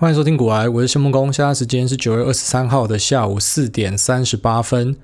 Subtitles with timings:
[0.00, 1.32] 欢迎收听股癌，我是谢孟公。
[1.32, 4.94] 现在时间是九月二十三号的下午四点三十八分。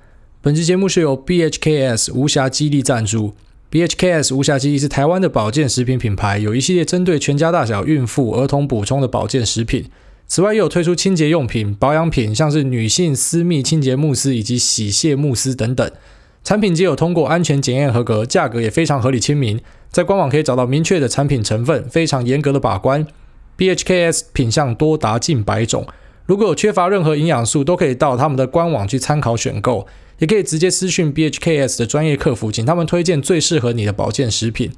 [0.40, 3.34] 本期节目是由 BHKS 无暇肌力赞助。
[3.72, 9.86] BHKS 无暇肌力是台湾的保健食品品牌，有一系列针对全家大小、孕妇、儿童补充的保健食品。
[10.28, 15.90] 此外，也有推出清洁用品、保养品，像是女性私密清洁慕斯以及洗卸慕斯等等。
[16.44, 19.60] 产品皆有通过安全检验合格，价格也非常合理亲民。
[19.90, 23.04] 在官网可以找到明确的产品成分，非常严格的把关。
[23.56, 25.86] BHKS 品项多达近百种，
[26.26, 29.86] 如果有缺乏任何营养素，都可以到他们的官网去参考选购，
[30.18, 34.72] 也可以直接私讯 BHKS 的专业客服，请他们推荐最适合你的保健食品。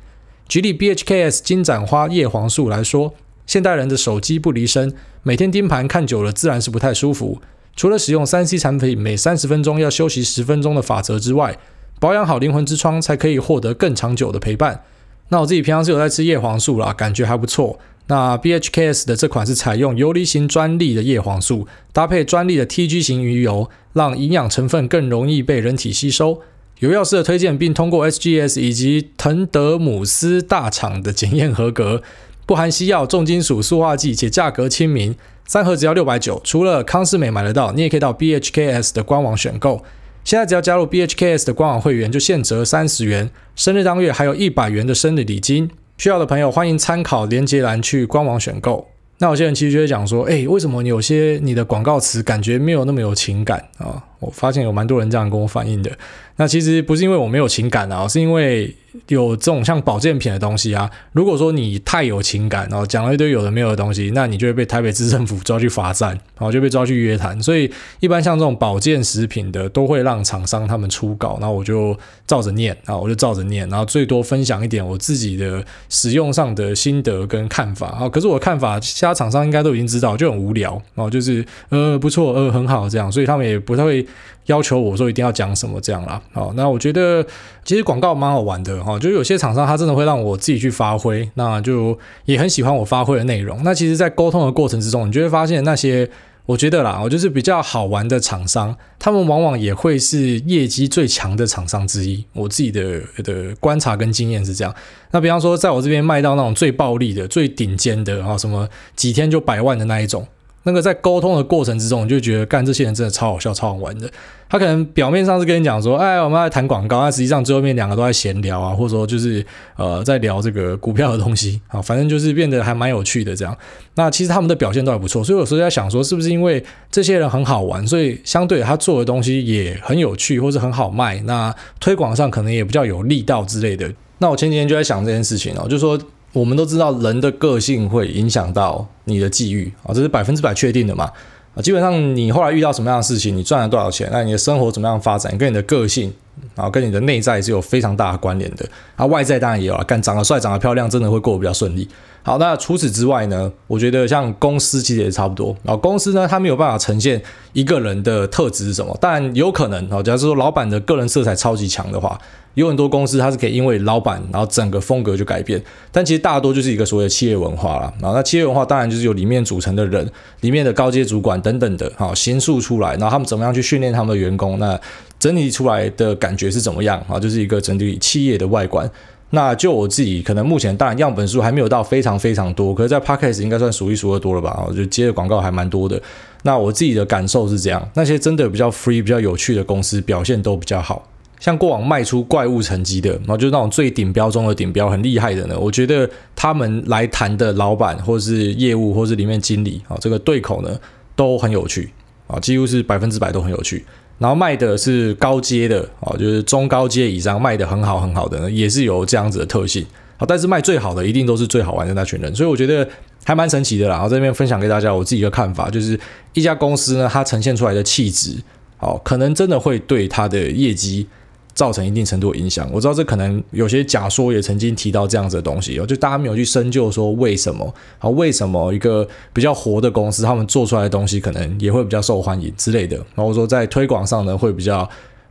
[0.49, 3.15] 举例 BHKS 金盏花叶黄素来说，
[3.47, 7.41] 现代人的手机不离身，每天盯盘看久了，自然是不太舒服。
[7.75, 11.59] 除了使用 3C 产品每三十分钟要休息十分钟的法则之外，
[11.99, 14.83] 保养好灵魂之窗，才可以获得更长久的陪伴。
[15.29, 17.79] 那我自己平常是有在吃叶黄素啦，感觉还不错。
[18.09, 26.41] 那 BHKS 的这款是采用游离型专利的叶黄素，搭配专利的 TG 型鱼油，让营养成分更容易被人体吸收。
[26.79, 32.03] 有药师的推荐，并通过 SGS 以及滕德姆斯大厂的检验合格，
[32.45, 35.17] 不含西药、重金属、塑化剂，且价格亲民，
[35.47, 36.41] 三盒只要六百九。
[36.45, 39.83] 除了康是美买得到，你也可以到 BHKS 的官网选购。
[40.23, 45.71] 现在只要加入 BHKS 的官网会员，就现折三十元，生日当月还有一百元的生日礼金。
[45.99, 48.87] 需要的朋友欢迎参考连接栏去官网选购。
[49.19, 54.05] 那有些人其实就会讲说，诶，为什么你有些你的广告词感觉没有那么有情感啊？
[54.21, 55.91] 我发现有蛮多人这样跟我反映的。
[56.39, 58.75] 那其实不是因为我没有情感啊，是因为。
[59.09, 67.39] 有这种像保健品的东西啊，如果说你太有情感，然后讲了一堆有的没有的东西，那你就会被台北市政府抓去罚站，然后就被抓去约谈。
[67.43, 67.71] 所以
[68.01, 71.95] 一般像这种保健食品的，都会让厂商他们出稿，然后我就
[72.27, 78.09] 照着念啊，我就照着念，然后最多分享一点我自己的使用上的心得跟看法啊。
[78.09, 84.06] 可是我的看法，其他厂商应该都已经知道，就很无聊，然后就是呃不错，呃很好这样，所以他们也不太会。
[84.47, 87.25] 要求我说一定要讲什么这样啦，好，那我觉得
[87.65, 93.63] 其实广告蛮好玩的哈，就有些厂商他真的会让我自己去发挥，那就也很喜欢我发挥的内容。
[93.63, 96.09] 那其实，在沟通的过程之中，你就会发现那些
[96.47, 102.25] 我觉得啦，我就是比较好玩的厂商，他们往往也会是业绩最强的厂商之一。
[102.33, 104.73] 我自己的的观察跟经验是这样。
[105.11, 110.25] 那比方说，在我这边卖到那种最暴利的、最顶尖的啊，什么几天就百万的那一种。
[110.67, 114.11] 那个在沟通的过程之中，你就觉得干这些人真的超好笑、超好玩的。
[114.49, 119.45] 他可能表面上是跟你讲说，哎，我们在谈广告，但实际上最后面两个都在闲聊啊，或者说就是
[119.77, 123.57] 呃在聊这个股票的东西 啊，反正就是变得还蛮有趣的这样。
[123.95, 133.89] 那其实他们的表现都还不错，所以有时候在想说，是不是因为这些人很好玩，所以相对他做的东西也很有趣，或是很好卖，那推广上可能也比较有力道之类的。
[134.19, 135.97] 那我前几天就在想这件事情哦，就说。
[136.37, 141.11] 我们都知道人的个性会影响到你的际遇啊，这是百分之百确定的嘛。
[141.55, 146.13] 啊，基本上你后来遇到什么样的事情，你赚了多少钱，那你的生活怎么样发展，跟你的个性
[146.55, 148.67] 啊，跟你的内在是有非常大的关联的
[148.97, 151.89] 啊，外在当然也有啊，干长得帅、长得漂亮，真的会过得比较顺利。
[152.23, 162.19] 好，那除此之外呢，我觉得像公司其实也差不多，然后公司呢，它没有办法呈现一个人的特质是什么，当然有可能啊，假如说老板的个人色彩超级强的话。
[162.57, 165.63] 有很多公司，它是可以因为老板，然后整个风格就改变。
[165.93, 167.93] 但其实大多就是一个所谓的企业文化了。
[168.01, 170.11] 然后那企业文化当然就是由里面组成的人，
[170.41, 172.93] 里面的高阶主管等等的，好形塑出来。
[172.93, 174.59] 然后他们怎么样去训练他们的员工？
[174.59, 174.81] 那
[175.27, 177.05] 整理出来的感觉是怎么样？
[177.09, 178.89] 啊，就是一个整体企业的外观。
[179.31, 184.65] 那就我自己可能目前当然样本数还没有到非常非常多，可是在 Podcast 应该算数一数二多了吧？
[184.69, 186.01] 我就接的广告还蛮多的。
[186.45, 191.09] 那我自己的感受是这样：那些真的比较 free、比较有趣的公司表现都比较好。
[191.41, 195.59] 像过往卖出怪物成绩的，然后就是那种最顶标中的顶标，很厉害的呢。
[195.59, 200.79] 我觉得他们来谈的老板，或是业务，或是里面经理啊，这个对口呢
[201.17, 201.91] 都很有趣
[202.29, 203.85] 啊，几乎是百分之百都很有趣。
[204.19, 209.85] 然后卖的是高阶的啊，就是中高阶以上卖的很好很好的，也是有这样子的特性
[210.17, 210.25] 啊。
[210.27, 212.89] 但是卖最好的一定都是最好玩的那群人，所以我觉得
[213.25, 213.95] 还蛮神奇的啦。
[213.95, 215.99] 然后这边分享给大家我自己的看法，就是
[216.33, 218.37] 一家公司呢，它呈现出来的气质，
[218.79, 221.07] 哦，可能真的会对它的业绩。
[221.57, 234.87] 造成一定程度的影响，我知道这可能有些假说也曾经提到这样子的东西，就大家没有去深究说为什么，好，为什么一个比较活的公司，他们做出来的东西可能也会比较受欢迎之类的，然后说在推广上呢会比较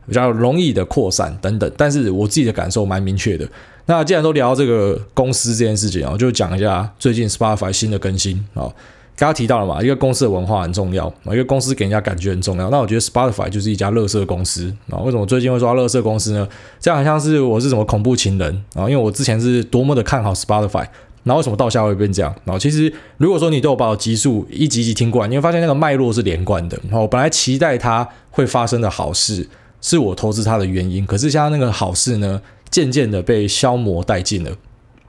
[0.08, 3.48] 比较容易的扩散等等，但是我自己的感受蛮明确的。
[3.86, 8.68] 那既然都聊到这个公司这件事情啊，就讲一下最近 Spotify 新的更新啊。
[9.16, 12.68] 刚刚提到了嘛，一个公司的文化很重要啊，一个公司给人家感觉很重要。
[12.68, 14.98] 那我觉得 Spotify 就是一家垃圾公司啊。
[14.98, 16.46] 为什么最近会说垃圾公司呢？
[16.78, 18.82] 这样好像是我是什么恐怖情人啊？
[18.82, 20.86] 因为我之前是多么的看好 Spotify，
[21.22, 22.34] 那为什么到下会变这样？
[22.44, 26.78] 然后其实如果说你都有把我集数一集一集听过来，你会发现那个脉络是连贯的。
[26.84, 29.48] 然后我本来期待它会发生的好事，
[29.80, 31.06] 是我投资它的原因。
[31.06, 34.50] 可是现在那个好事呢，渐渐的被消磨殆尽了。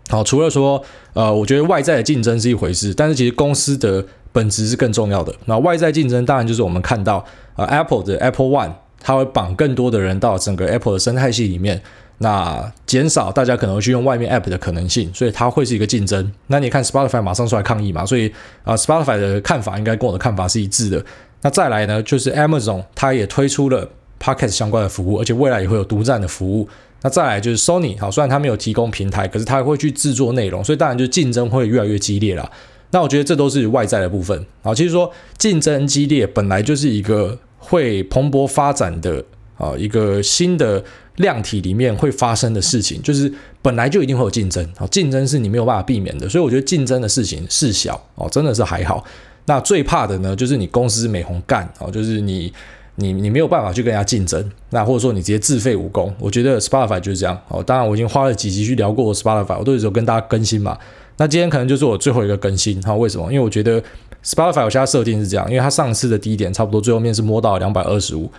[0.09, 0.81] 好，除了说，
[1.13, 5.33] 呃，我觉得外在的竞争是一回事，但是其实公司的本质是更重要的。
[5.45, 7.23] 那外在竞争当然就是我们看到，
[7.55, 8.71] 呃，Apple 的 Apple One，
[9.01, 11.81] 它会绑更多的人到整个 Apple 的生态系里面。
[12.19, 16.31] 那减少大家可能会去用外面 App 的可能性，所以它会是一个竞争。
[16.47, 18.33] 那你看 Spotify 马上出来抗议嘛，所以
[18.63, 21.05] 啊，Spotify 的看法应该跟我的看法是一致的。
[21.43, 23.87] 那再来呢，就是 Amazon 它也推出了
[24.19, 26.67] Podcast 相关的服务，而且未来也会有独占的服务。
[27.01, 32.51] 那再来就是 Sony，好，虽然它没有提供平台，可是它会去制作内容，所以当然就竞争会越来越激烈了。
[32.91, 34.45] 那我觉得这都是外在的部分。
[34.61, 39.23] 好，其实说竞争激烈本来就是一个会蓬勃发展的
[39.57, 40.83] 啊一个新的。
[41.17, 49.03] 量体里面会发生的事情，就是本来就一定会有竞争，好，竞争是你没有办法避免的，所以我觉得竞争的事情事小哦，真的是还好。
[49.45, 52.53] 那最怕的呢，就是你公司没红干哦，就是你
[52.99, 56.13] 你你没有办法去跟人家竞争，那或者说你直接自废武功。
[56.19, 57.63] 我觉得 Spotify 就是这样哦。
[57.63, 60.77] 当然我已经花了几集去聊过 Spotify，我都有跟大家更新嘛。
[61.17, 63.31] 那今天可能就是我最后一个更新，哈，为什么？
[63.31, 63.81] 因为我觉得
[64.23, 68.29] Spotify 我现在设定是这样，因为它上次的低点差不多最后面是摸到两百二十五。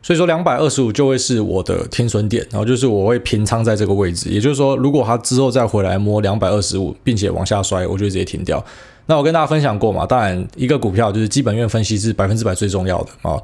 [0.00, 4.30] 所以说两百二十五就会是我的停损点，然后就是我会平仓在这个位置。
[4.30, 8.64] 也就是说，如果它之后再回来摸两百二十五，并且往下摔，我就直接停掉。
[9.06, 13.36] 那我跟大家分享过嘛，当然一个股票就是基本面分析是百分之百最重要的啊。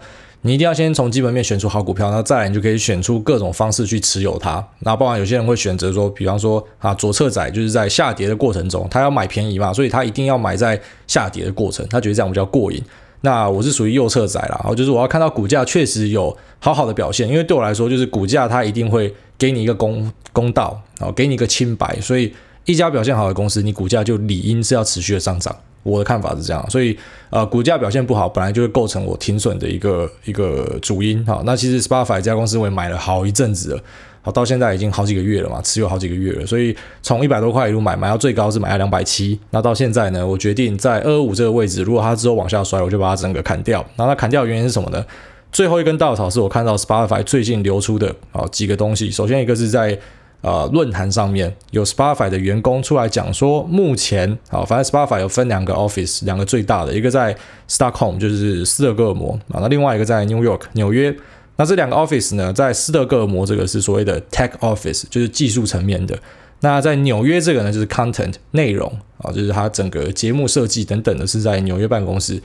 [0.46, 4.62] 你一定要先从基本面选出好股票，那再来你就可以选出各种方式去持有它。
[4.80, 12.82] 那包含有些人会选择说，比方说啊左侧仔就是在下跌的过程中，他要买便宜嘛，所以他一定要买在下跌的过程，他觉得这样比较过瘾。
[13.22, 22.30] 那我是属于右侧仔啦，然后就是我要看到股价确实有好好的表现，因为对我来说，就是股价它一定会给你一个公公道，然后给你一个清白，所以
[22.66, 25.56] 一家表现好的公司，你股价就理应是要持续的上涨。
[25.84, 26.98] 我的看法是这样，所以
[27.30, 31.24] 呃，股价表现不好，本来就会构成我停损的一个一个主因。
[31.24, 33.80] 好，那其实 Spotify 这家公司我也买了好一阵子了。
[34.22, 39.38] 好，到现在已经好几个月了嘛，持有好几个月了，所以从一百多块一路买，买到最高是买了两百七。
[39.50, 43.84] 那到现在呢，我决定在二二五这个位置，如果它之后往下摔，我就把它整个砍掉。
[43.96, 45.04] 然后它砍掉的原因是什么呢？
[45.52, 49.10] 最后一根稻草是我看到 Spotify 最近流出的啊几个东西。
[49.10, 49.98] 首先一个是在
[50.44, 57.34] 呃论坛上面有 Spotify 的员工出来讲说，目前啊，反正 Spotify 有分两个 office，两个最大的，一个在
[57.66, 61.16] Stockholm，就是斯德哥尔摩啊，那另外一个在 New York，纽约。
[61.56, 66.14] 那这两个 office 呢，在斯德哥尔摩这个是所谓的 tech office，就是技术层面的；
[66.60, 72.42] 那在纽约这个呢，就是 content 内容啊，就是它整个节目设计等等的，是在纽约办公室。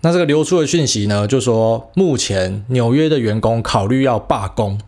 [0.00, 4.78] 那这个流出的讯息呢，就说目前纽约的员工考虑要罢工。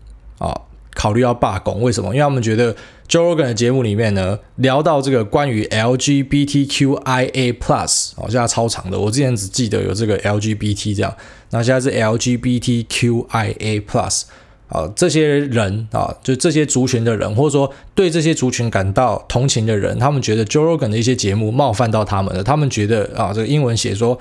[1.00, 2.08] 考虑要罢工，为什么？
[2.08, 2.76] 因为他们觉得
[3.08, 11.16] joergan 的节目里面呢，聊到这个关于 LGBTQIA Plus，哦，现在超长的，我之前只记得有这个 LGBT 这样，
[11.52, 14.24] 那现在是 LGBTQIA Plus，
[14.68, 24.18] 啊，这些人啊，就这些族群的人，或者说对这些族群感到同情的人，他们觉得 joergan 的一些节目冒犯到他们了，他们觉得啊，这个英文写说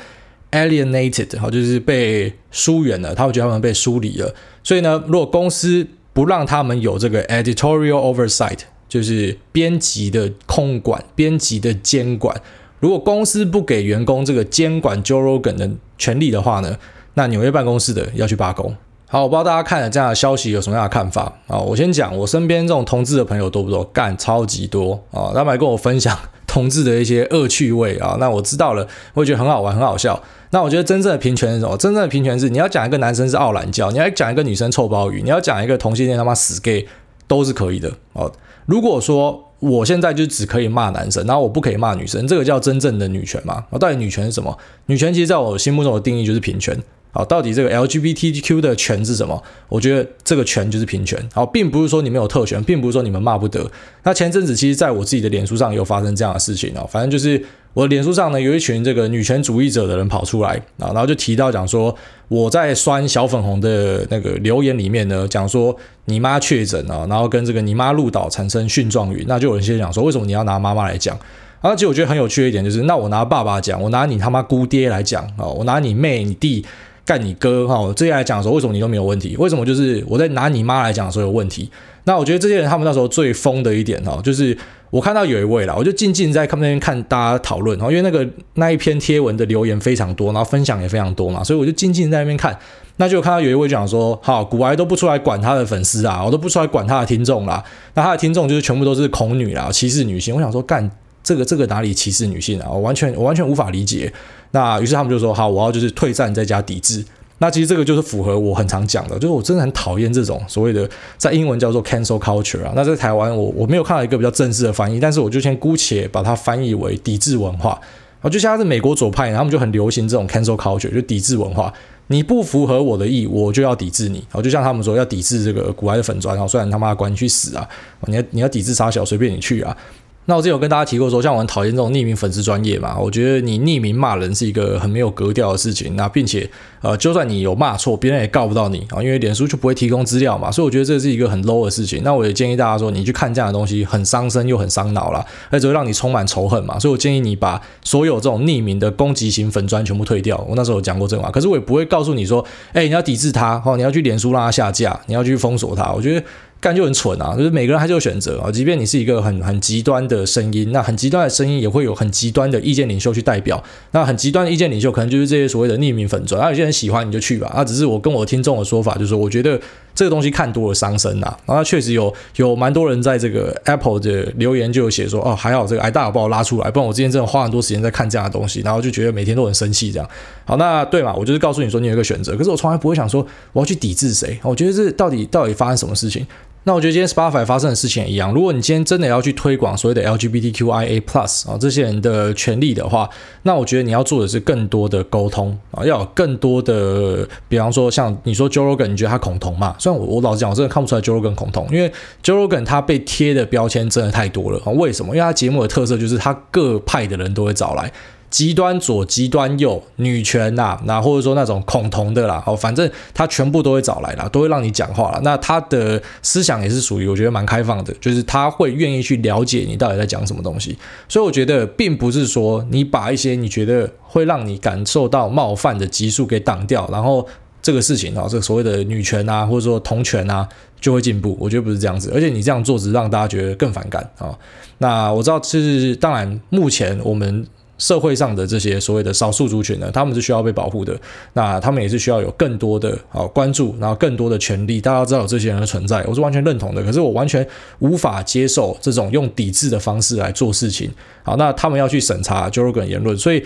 [0.52, 4.34] alienated，好，就是被疏远了，他们觉得他们被疏离了，
[4.64, 5.86] 所以呢，如果公司
[6.20, 8.58] 不让他们有这个 editorial oversight，
[8.90, 12.36] 就是编辑的控管、编辑的监管。
[12.82, 16.76] 如果公司不给员工这个监管 Joe Rogan 的权利的话呢，
[17.14, 18.76] 那纽约办公室的要去罢工。
[19.08, 21.58] 好，我不知道大家看了这样的消息有什么样的看法啊？
[21.58, 23.82] 我先讲，我身边这种同志的朋友多不多？
[23.86, 25.32] 干超级多啊！
[25.34, 28.18] 他们还跟我分享同志的一些恶趣味啊。
[28.20, 30.22] 那我知道了，我觉得很好玩，很好笑。
[30.52, 31.78] 那我觉得真正的平权是什么？
[31.78, 36.88] 真正的平权是你要讲一个男生是傲懒教，你要讲一个女生臭鲍鱼，你要讲一个同性恋他妈死 gay
[37.28, 38.32] 都是可以的哦。
[38.66, 43.66] 如果说我现在就只可以骂男生，然后我不可以骂女生，这个叫真正的女权吗？
[43.80, 44.58] 到底女权是什么？
[44.86, 46.78] 女权其实在我心目中的定义就是平权。
[47.12, 49.44] 好，到底这个 LGBTQ 的权是什么？
[49.68, 51.20] 我觉得这个权就是平权。
[51.34, 53.70] 好，并不是说你们有特权，并不是说你们骂不得。
[54.04, 61.96] 那前阵子其实在我自己的脸书上有发生这样的事情哦，反正就是我的脸书上呢有一群这个女权主义者的人跑出来啊，然后就提到讲说
[62.28, 71.18] 我在酸小粉红的那个留言里面呢，讲说你妈确诊啊，然后跟这个你妈入岛产生蕈状语，那就有人先讲说为什么你要拿妈妈来讲？
[71.62, 76.66] 而且我觉得很有趣的一点就是，那我拿爸爸讲，我拿你他妈姑爹来讲啊，我拿你妹你弟。
[77.06, 77.92] 干你哥哈！
[77.96, 79.36] 这些来讲的时候，为什么你都没有问题？
[79.38, 81.68] 为什么就是我在拿你妈来讲的时候有问题？
[82.04, 84.56] 那我觉得这些人他们那时候最疯的一点哈，就是
[84.90, 92.58] 我看到有一位啦，我就静静在看那边看大家讨论然后，因为那个那一篇贴文的留言非常多，然后分享也非常多嘛，所以我就静静在那边看。
[92.98, 97.64] 那就看到有一位讲说，好，股癌都不出来管他的粉丝啊，我都不出来管他的听众啦。
[97.94, 100.36] 那他的听众就是全部都是恐女啦，歧视女性。
[100.36, 100.90] 我想说，干。
[101.22, 102.68] 这个这个哪里歧视女性啊？
[102.72, 104.12] 我完全我完全无法理解。
[104.52, 107.04] 那于是他们就说好，我要就是退战再加抵制。
[107.40, 112.72] 那其实这个就是符合我很常讲的，就是我真的很讨厌这种所谓的在英文叫做 cancel culture 啊。
[112.76, 117.80] 那在台湾我我没有看到一个比较正式的翻译，但是我就先姑且把它翻译为抵制文化。
[118.22, 121.74] 啊，就像是美国左派，他们就很流行这种 cancel culture，就抵制文化。
[122.08, 124.22] 你不符合我的意，我就要抵制你。
[124.44, 127.66] 就像他们说要抵制这个古埃的粉砖，然后虽然他妈管你去死啊，
[128.08, 129.78] 你要你要抵制杀小，随便你去啊。
[130.26, 135.96] 那我之前有跟大家提过说，像我很讨厌这种匿名粉丝专业嘛，我觉得你匿名骂人是一个很没有格调的事情。
[135.96, 136.48] 那并且，
[136.82, 140.52] 呃，就算你有骂错，别人也告不到你啊，因为脸书就不会提供资料嘛。
[140.52, 142.04] 所以我觉得这是一个很 low 的事情。
[142.04, 146.78] 那我也建议大家说，你去看这样的东西很伤身又很伤脑啦，而且会让你充满仇恨嘛。
[146.78, 150.38] 所以我建议你把所有这种匿名的攻击型粉砖全部退掉。
[150.48, 155.92] 我那时候有讲过这话，可是我也不会告诉你说，哎，你要抵制他，哦，你要去脸书让他下架，你要去封锁他。
[155.92, 156.24] 我觉得。
[156.62, 157.34] 干就很蠢啊！
[157.38, 163.64] 就是每个人还是有选择啊，即便你是一个很很极端的声音，那很极端的声音也会有很极端的意见领袖去代表。
[163.92, 167.48] 那很极端的意见领袖可能就是这些所谓的匿名粉专，啊，有些人喜欢你就去吧。
[167.48, 169.58] 啊，只是我跟我听众的说法，就是说我觉得
[169.96, 171.34] 这个东西看多了伤身呐。
[171.46, 180.10] 然后确实有有蛮多人在这个 Apple 的留言就有写说，哦，还好这个 i 大有把我拉出来，不然我之前真的花很多时间在看这样的东西，然后就觉得每天都很生气这样。
[180.44, 184.38] 好，那对嘛，我就是告诉你说你有一个选择，可是我从来不会想说我要去抵制谁。
[184.44, 186.28] 我觉得这到底到底发生什么事情？
[186.66, 188.34] 那我觉得今天 Spotify 发生的事情也一样。
[188.34, 193.10] 如果你今天真的要去推广所谓的 LGBTQIA Plus 啊这些人的权利的话，
[193.44, 199.76] 那我觉得你要做的是更多的沟通啊，要有更多的，比方说像你说 Joe Rogan，你觉得他恐同嘛？
[199.80, 204.72] 虽然我我老实讲，我真的看不出来 Joe Rogan 恐同，因为 Joe Rogan 他被贴的标签真的太多了啊。
[204.74, 205.16] 为什么？
[205.16, 207.92] 因为他节目的特色就是他各派的人都会找来。
[208.30, 215.20] 极端左、极端右、女权呐、啊，那或者说那种恐同的啦，哦，反正他全部都会找来啦，都会让你讲话啦。
[215.24, 220.78] 那他的思想也是属于我觉得蛮开放的，就是他会愿意去了解你到底在讲什么东西。
[221.08, 227.28] 所以我觉得并不是说你把一些你觉得会让你感受到冒犯的集数给挡掉，然后
[227.64, 230.48] 这个事情啊，这个所谓的女权啊，或者说同权啊，
[230.80, 231.36] 就会进步。
[231.40, 234.38] 我觉得不是这样子，而且你这样做只是让大家觉得更反感啊。
[234.78, 237.48] 那我知道，是当然，目前我们。
[237.80, 240.96] 社会上的这些所谓的少数族群呢，他们是需要被保护的，
[241.34, 244.80] 那他们也是需要有更多的啊关注，然后更多的权利。
[244.80, 246.84] 大家知道有这些人的存在，我是完全认同的。
[246.84, 247.46] 可是我完全
[247.80, 250.92] 无法接受这种用抵制的方式来做事情。
[251.24, 253.44] 好，那他们要去审查 Joe Rogan 言论，所以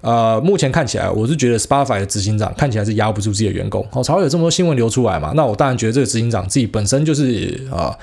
[0.00, 5.32] 呃，目前看起来我是觉得 Spotify 的执行长看起来是压不住自己的员工，哦，才会有这么多新闻流出来嘛。
[5.34, 7.96] 那我当然觉得这个执行长自己本身就是啊，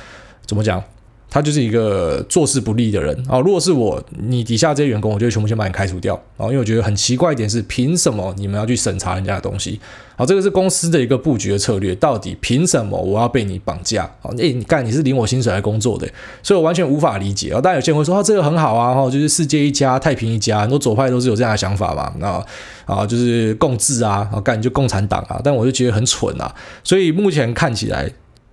[0.46, 0.84] 怎么讲？
[1.30, 3.40] 他就是一个做事不力的人啊！
[3.40, 6.46] 如果是我，你底下这些员工，我就全部先把你开除掉啊！
[6.46, 9.80] 因为我觉得很奇怪一点是，凭什么你们要去审查人家的东西？
[10.16, 11.94] 好，这个是公司的一个布局的策略。
[11.96, 14.10] 到底凭什么我要被你绑架？
[14.22, 16.08] 好，诶，你干，你是领我薪水来工作的，
[16.42, 17.62] 所以我完全无法理解啊！
[17.62, 22.44] 但有些人会说，啊，这个很好啊，哈，就是世界一家，太平一家，很多左派都是有这样的想法嘛，啊
[22.86, 25.40] 啊，就是共治啊，啊，干你就共产党啊！
[25.44, 26.54] 但我就觉得很蠢啊！
[26.84, 28.12] 所以目前看起来。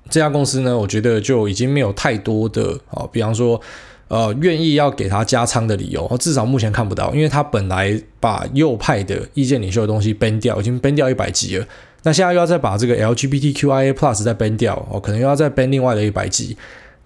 [0.08, 3.60] 这家公司呢，我觉得就已经没有太多的啊，比方说，
[4.08, 11.66] 呃，愿意要给他加仓的理由，至少目前看不到，因为他本来把右派的意见领袖的东西 ban 掉，已经 ban 掉一百集了，
[12.04, 16.56] 那现在又要再把这个 LGBTQIA Plus 再 ban 掉，哦，可能又要再 ban 另外的一百集。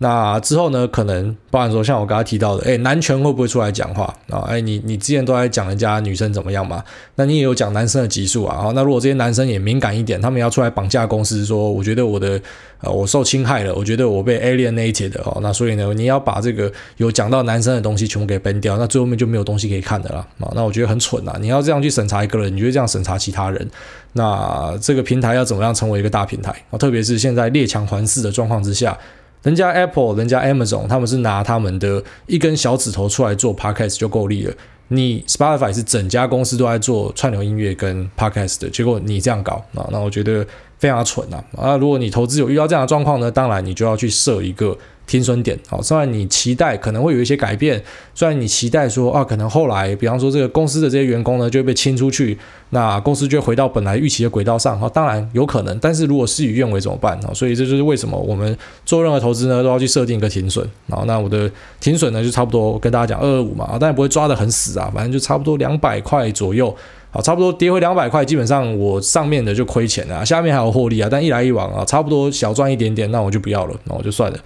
[0.03, 4.41] 那之后呢，可能包含说像我刚才提到的，哎，男权会不会出来讲话啊？
[4.49, 6.83] 哎，你你之前都在讲人家女生怎么样嘛？
[7.17, 8.57] 那你也有讲男生的激素啊？
[8.57, 12.41] 好那如果这些男生也敏感一点，他们要出来绑架公司，说我觉得我的
[12.81, 20.51] 呃我受侵害了，我觉得我被 alienated 哦，那所以呢，你要把这个有讲到男生的东西全部给崩掉，那最后面就没有东西可以看的了啊。
[20.55, 21.37] 那我觉得很蠢啊！
[21.39, 23.69] 你要这样去审查一个人，你就这样审查其他人，
[24.15, 26.79] 那这个平台要怎么样成为一个大平台啊？
[26.79, 28.97] 特别是现在列强环伺的状况之下。
[29.43, 34.55] 人家 Apple，人家 Amazon，他们是拿他们的一根小指头出来做 Podcast 就够力了。
[34.89, 40.47] 你 Spotify 是整家公司都在做串流音乐跟 Podcast 的，结果你这样搞啊，那我觉得
[40.79, 41.43] 非常蠢呐！
[41.57, 44.77] 啊，如果你投资有遇到这样的状况呢，当然你就要去设一个。
[45.07, 47.83] 停损点，好，虽然你期待可能会有一些改变，
[48.15, 52.39] 虽然你期待说啊，可能后来，比方说这个公司的这些员工呢就会被清出去，
[52.71, 57.19] 那公司就会回到本来预期的轨道上，哈，当然有可能，但是如果事与愿违怎么办？
[57.27, 66.73] 啊，所以这就是为什么我们做任何投资呢都要去设定一个停损，好，那我的停损呢就差不多跟大家讲二二五嘛，当然不会抓得很死啊，反正就差不多两百块左右，
[67.11, 74.39] 好，差不多跌回两百块，基本上我上面的就亏钱了，下面还有获利啊，但一来一往啊，差不多小赚一点点，那我就不要了，那我就算了。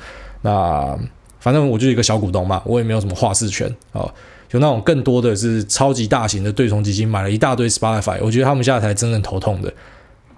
[0.45, 0.97] 那
[1.41, 4.07] 反正我就一个小股东嘛，我也没有什么话事权啊。
[4.51, 9.73] 有那种更多的是超级大型的对冲基金买了一大堆 Spotify，我觉得他们现在才真正头痛的。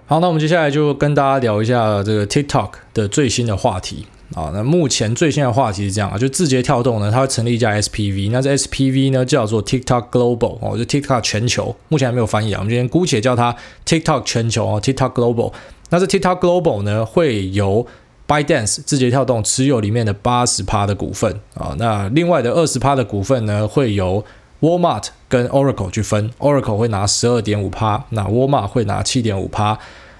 [0.07, 4.07] 好，那我们接下来就跟大家聊一下这个 TikTok 的最新的话题。
[4.33, 4.49] 啊。
[4.53, 15.53] 那目前最新的话题是这样啊，就字节跳动呢，它成立一家 SPV，那这 SPV 呢叫做 TikTok Global 哦，就 TikTok 全球，目前还没有翻译啊，我们今天姑且叫它 TikTok 全球哦，TikTok Global。
[15.91, 17.85] 那这 TikTok Global 呢会由
[18.27, 24.23] Bydance 字节跳动持有里面的八十趴的股份啊，那另外的二十趴的股份呢会由
[24.59, 29.79] Walmart 跟 Oracle 去分，Oracle 会拿十二点五趴，那 Walmart 会拿七点五趴。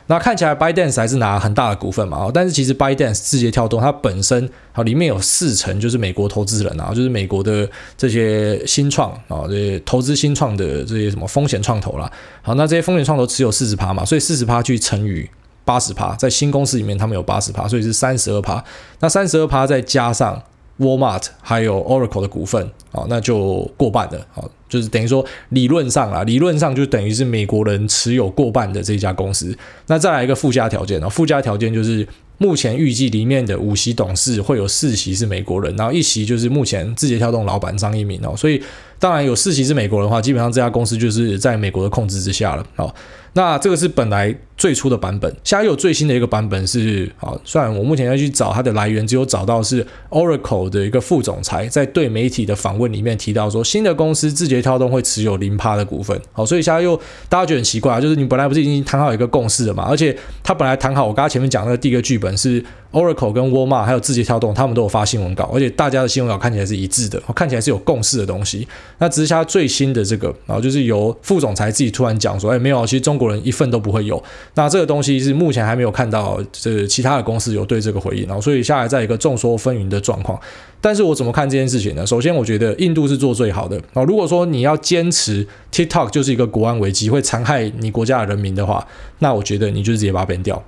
[0.09, 12.09] 那看起来 Bydance 还是拿很大的股份嘛，但是其实 Bydance 字节跳动它本身啊里面有四成就是美国投资人啊，就是美国的这些新创啊，这些投资新创的这些什么风险创投啦。
[12.41, 15.29] 好，那这些风险创投持有四十趴嘛，所以四十趴去乘以
[15.67, 18.63] 八十趴，在新公司里面他们有八十趴，所以是三十二趴。
[19.01, 20.41] 那三十二趴再加上
[20.79, 29.53] Walmart 还有 Oracle 的股份，啊，那就过半了，啊，就是等于说理论上啊，理论上就等于是美国人持有过半的这家公司。
[29.87, 32.07] 那再来一个附加条件啊，附加条件就是
[32.37, 38.61] 目前预计里面的五席董事会有四席是美国人，然后一席就是目前字节跳动老板张一鸣哦，所以
[38.99, 42.93] 当然有四席是美国人的话，基本上这家公司就是在美国的控制之下了，好。
[43.33, 68.67] 那这个是本来最初的版本，现在有最新的一个版本是啊，虽然我目前要去找它的来源，只有找到是 Oracle 的一个副总裁在对媒体的访问里面提到说，新的公司字节跳动会持有零趴的股份，好，所以现在又大家觉得很奇怪，就是你本来不是已经谈好一个共识了嘛，而且他本来谈好，我刚刚前面讲那个第一个剧本是 Oracle 跟 Walmart 还有字节跳动，他们都有发新闻稿，而且大家的新闻稿看起来是一致的，看起来是有共识的东西。
[68.97, 73.27] 那只是现在最新的这个，然后就是由副总裁自己突然讲说，哎，没有，其实中国。
[73.27, 80.39] 人一份都不会有，那这个东西是目前还没有看到这其他的公司有对这个回应，然后所以下来在一个众说纷纭的状况。
[80.79, 82.07] 但是我怎么看这件事情呢？
[82.07, 84.01] 首先，我觉得印度是做最好的啊。
[84.05, 88.87] 如果说你要坚持 TikTok 就是一个国安危机，会残害你国家的人民的话，
[89.19, 90.63] 那我觉得你就直接把它扁掉，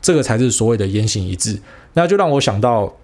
[0.00, 1.58] 这个才是所谓的言行一致。
[1.94, 2.96] 那就让我想到。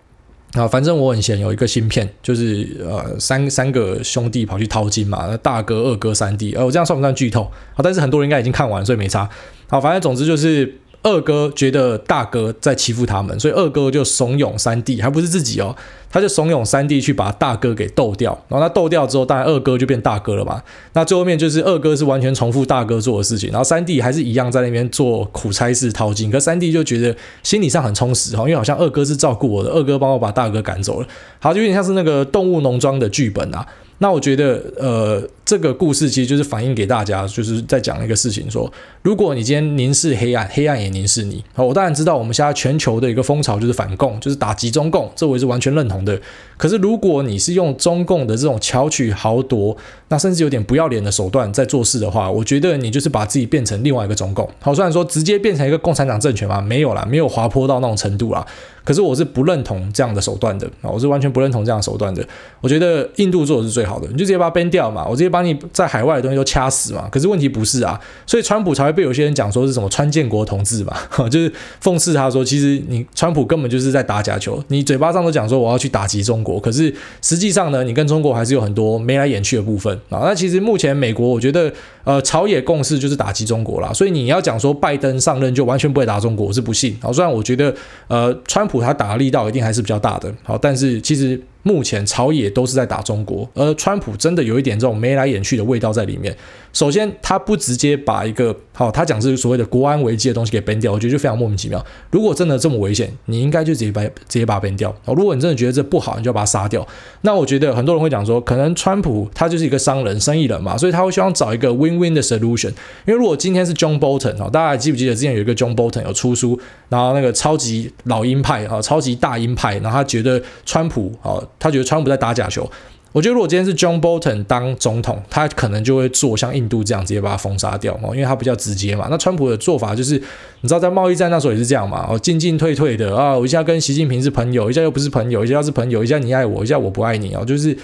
[0.52, 7.42] 啊，反正我很闲，有一个芯片，就是呃三三个兄弟跑去淘金嘛，大哥、二哥、三弟，呃，我这样算不算剧透？
[7.74, 9.28] 啊，但是很多人应该已经看完，所以没差。
[9.68, 10.78] 好，反正总之就是。
[11.06, 15.72] 二哥觉得大哥在欺负他们，所以二哥就怂恿三弟，还不是自己哦，
[16.10, 18.36] 他就怂恿三弟去把大哥给斗掉。
[18.48, 20.60] 然后他斗掉之后，当然二哥就变大哥了嘛。
[20.94, 26.28] 那最后面就是二哥是完全重复大哥做的事情，然后三弟还是一样在那边做苦差事淘金。
[26.28, 31.06] 可三弟就觉得心理上很充实哈，因为好像二哥是照顾我的，二哥帮我把大哥赶走了。
[31.38, 33.64] 好，就有点像是那个动物农庄的剧本啊。
[33.98, 38.72] 那我觉得，呃，这个故事其实就是反映给大家，就是在讲一个事情说，说
[39.06, 41.44] 如果你今天凝视黑暗，黑暗也凝视你。
[41.54, 46.20] 好，我当然知道我们现在全球的一个风潮就是反共，就是打击中共，这我也是完全认同的。
[46.56, 49.76] 可是如果你是用中共的这种巧取豪夺，
[50.08, 54.48] 那甚至有点不要脸的手段在做事的话，我觉得你就是把自己变成另外一个中共。
[54.58, 58.44] 好，虽然说直接变成一个共产党政权嘛，没有啦，没有滑坡到那种程度啦。
[58.82, 62.26] 可是我是不认同这样的手段的啊，我是完全不认同这样的手段的。
[62.60, 67.08] 我觉得印度做的是最好的，你就直接把它 ban 掉嘛，我直接把你在海外的东西都掐死嘛。
[67.08, 70.96] 可是问题不是啊，所以川普才会被有些人讲说是什么川建国同志嘛，
[71.28, 80.20] 就是讽刺他说，其实你川普根本就是在打假球，你嘴巴上都讲说我要去打击中国，可是实际上呢，你跟中国还是有很多眉来眼去的部分啊。
[80.24, 81.70] 那其实目前美国我觉得
[82.04, 86.96] 呃朝野共识就是打击中国啦，所以你要讲说拜登上任就完全不会打中国，我是不信。
[87.02, 87.74] 好，虽然我觉得
[88.08, 88.86] 呃川普。
[88.86, 96.32] 他打的力道一定还是比较大的，好，但是其实目前朝野都是在打中国，而川普真的有一点这种眉来眼去的味道在里面。
[96.72, 101.84] 首先，他不直接把一个好，他讲是所谓的国安危机的东西给 ban 掉，我觉得就非常莫名其妙。
[102.12, 104.94] 如果真的这么危险，你应该就直接把直接把它 ban 掉。
[105.06, 106.86] 如果你真的觉得这不好，你就要把它杀掉。
[107.22, 112.68] 那我觉得很多人会讲说，可能川普他就是一个商人、生意人嘛，所以他会希望找一个 win-win 的 solution。
[112.68, 122.70] 因为如果今天是 John Bolton 哦，大家还记不记得之前有一个 John Bolton 有出书，然后那个超级老鹰派啊，超级大鹰派，然后他觉得川普啊，他觉得川普在打假球。
[123.12, 129.06] 我觉得如果今天是 John Bolton 当总统，他可能就会做像印度这样，直接把他封杀掉哦，因为他比较直接嘛。
[129.10, 130.18] 那川普的做法就是，
[130.60, 137.74] 你知道在贸易战那时候也是这样嘛，哦，进进退退的啊，我一下跟习近平是朋友，一下又不是朋友，一下是朋友，一下你爱我，一下我不爱你啊，就是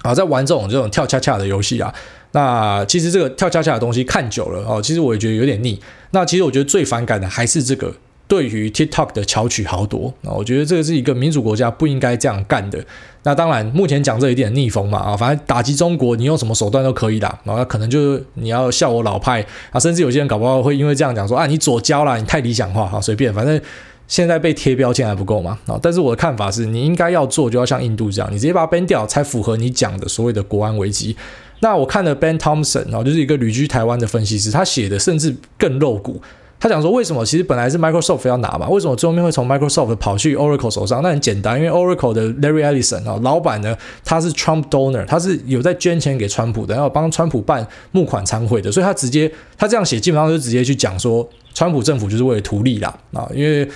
[0.00, 1.92] 啊，在玩这种这种跳恰恰的游戏啊。
[2.32, 5.78] 那其实这个跳恰恰的东西看久了哦，其实我也觉得有点腻。
[6.12, 7.92] 那其实我觉得最反感的还是这个。
[8.26, 12.82] 对于 TikTok 的巧取豪夺，那我觉得这个是一个民主国家不应该这样干的。
[13.22, 17.38] 那当然，目前讲这一点逆风嘛啊，反正打击中国，你用什么手段都可以啦。
[17.44, 23.58] 然后可能就是你要笑我老派啊，甚至有些人搞不好会因为这样讲说啊，你左交啦，你太理想化哈，随便，反正
[24.08, 25.78] 现在被贴标签还不够嘛啊。
[25.82, 31.16] 但是我的看法是，你应该要做，就要像印度这样，你直接把它 ban 掉，才符合你讲的所谓的国安危机。
[31.60, 36.20] 那我看了 Ben Thompson 啊，就是一个旅居台湾的分析师，他写的甚至更露骨。
[36.64, 38.66] 他讲说，为什么其实本来是 Microsoft 要拿嘛？
[38.70, 41.02] 为什么最后面会从 Microsoft 跑去 Oracle 手上？
[41.02, 53.68] 那很简单，因为 Oracle 的 Larry Ellison 啊，老板呢，他是 Trump donor，他是有在捐钱给川普的，然后帮川普办募款参会的，所以他直接他这样写，基本上就直接去讲说，川普政府就是为了图利啦啊，因为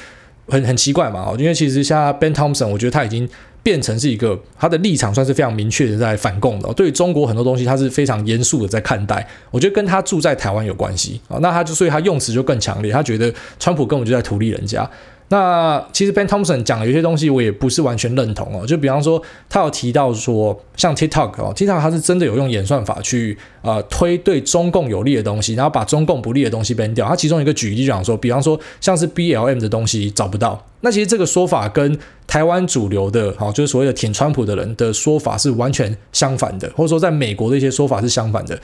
[0.49, 3.29] 很很奇怪嘛，因为其实像 Ben Thompson，我觉得他已经。
[3.69, 9.27] 变成是一个他的立场算是非常明确的在反共的，对于中国很多东西他是非常严肃的在看待。
[9.51, 14.91] 我觉得跟他住在台湾有关系啊，那他就所以他用词就更强烈，他觉得川普根本就在图利人家。
[15.31, 27.07] 那其实 Ben Thompson 讲的有些东西我也不是完全认同哦，就比方说他有提到说像 TikTok 哦，TikTok 它是真的有用演算法去呃推对中共有利的东西，然后把中共不利的东西 ban 掉。
[27.07, 38.59] 他其中一个举例讲说，比方说像是 BLM 的东西找不到，那其实这个说法跟台湾主流的哈，就是所谓的挺川普的人的说法是完全相反的，或者说在美国的一些说法是相反的。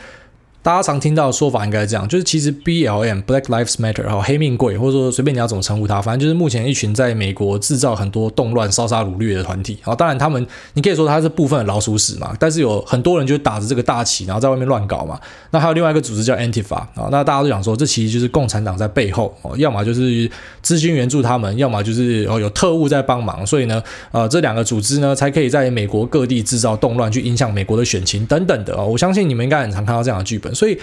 [0.64, 9.76] 大家常听到的说法应该是这样，就是其实 BLM Black Lives Matter 哈，黑命贵，或者说随便你要怎么称呼它，反正就是目前一群在美国制造很多动乱、烧杀掳掠的团体。
[9.84, 15.20] 啊当然他们，你可以说它是部分的老鼠屎嘛，但是有很多人就打着这个大旗，然后在外面乱搞嘛。
[15.50, 20.30] 那还有另外一个组织叫 Antifa 啊，那大家都想说这其实就是共产党在背后哦，要么就是
[20.62, 28.86] 资金援助他们，要么就是哦有特务在帮忙，所以呢，呃这两个组织呢才可以在美国各地制造动乱，去影响美国的选情等等的哦。
[28.86, 30.53] 我相信你们应该很常看到这样的剧本。
[30.54, 30.78] 所以，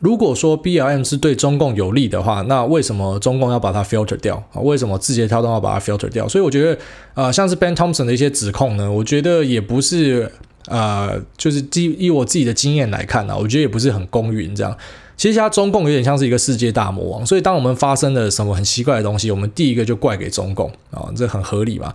[0.00, 4.60] 如果说 BLM 是对中共有利的话，那为什么中共要把它 filter 掉啊？
[4.60, 6.28] 为什么字节跳动要把它 filter 掉？
[6.28, 6.78] 所以我觉得，
[7.14, 10.30] 呃，像是 Ben Thompson 的一些指控呢，我觉得也不是，
[10.66, 14.76] 呃，就是基以我自己的经验来看呢，我觉得也不是很公允这样。
[15.16, 21.94] 其实现在中共有点像是一个世界大魔王，所以当我们发生了什么很奇怪的东西，我们第一个就怪给中共啊，这很合理嘛。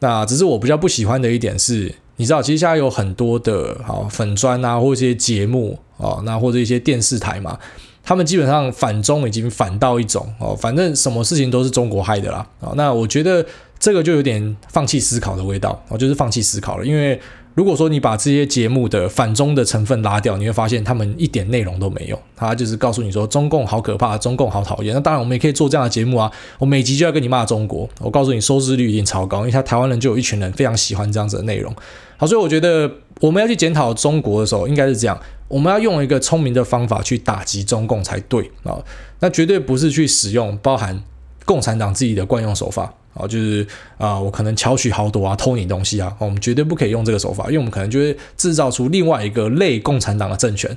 [0.00, 1.94] 那只是我比较不喜欢的一点是。
[2.16, 7.58] 你知道，其实现在有很多的啊粉砖啊，或一些节目啊，那或者一些电视台嘛，
[8.02, 12.72] 他们基本上反中已经反到一种哦，反正什么事情都是中国害的啦啊。
[12.76, 13.44] 那我觉得
[13.78, 17.20] 这个就有点放弃思考的味道，我就是放弃思考了，因为。
[17.54, 22.18] 如果说你把这些节目的反中的成分拉掉，你会发现他们一点内容都没有。
[22.34, 24.94] 他就是告诉你说中共好可怕，中共好讨厌。
[24.94, 27.86] 那当然我们也可以做这样的节目啊，我每集就要跟你骂中国。
[28.00, 31.74] 我告诉你收视率一定超高，因为他台湾人就有一群人非常喜欢这样子的内容。
[32.16, 38.78] 好，所以我觉得我们要去检讨中国的时候，应该是这样，我们要用一个聪明的方法去打击中共才对啊。
[39.20, 41.02] 那绝对不是去使用包含
[41.44, 42.94] 共产党自己的惯用手法。
[43.14, 43.66] 啊，就是
[43.98, 50.74] 啊，我可能巧取豪夺啊，偷你东西啊，我们绝对不可以用这个手法，因为我们可能就会制造出另外一个类共产党的政权。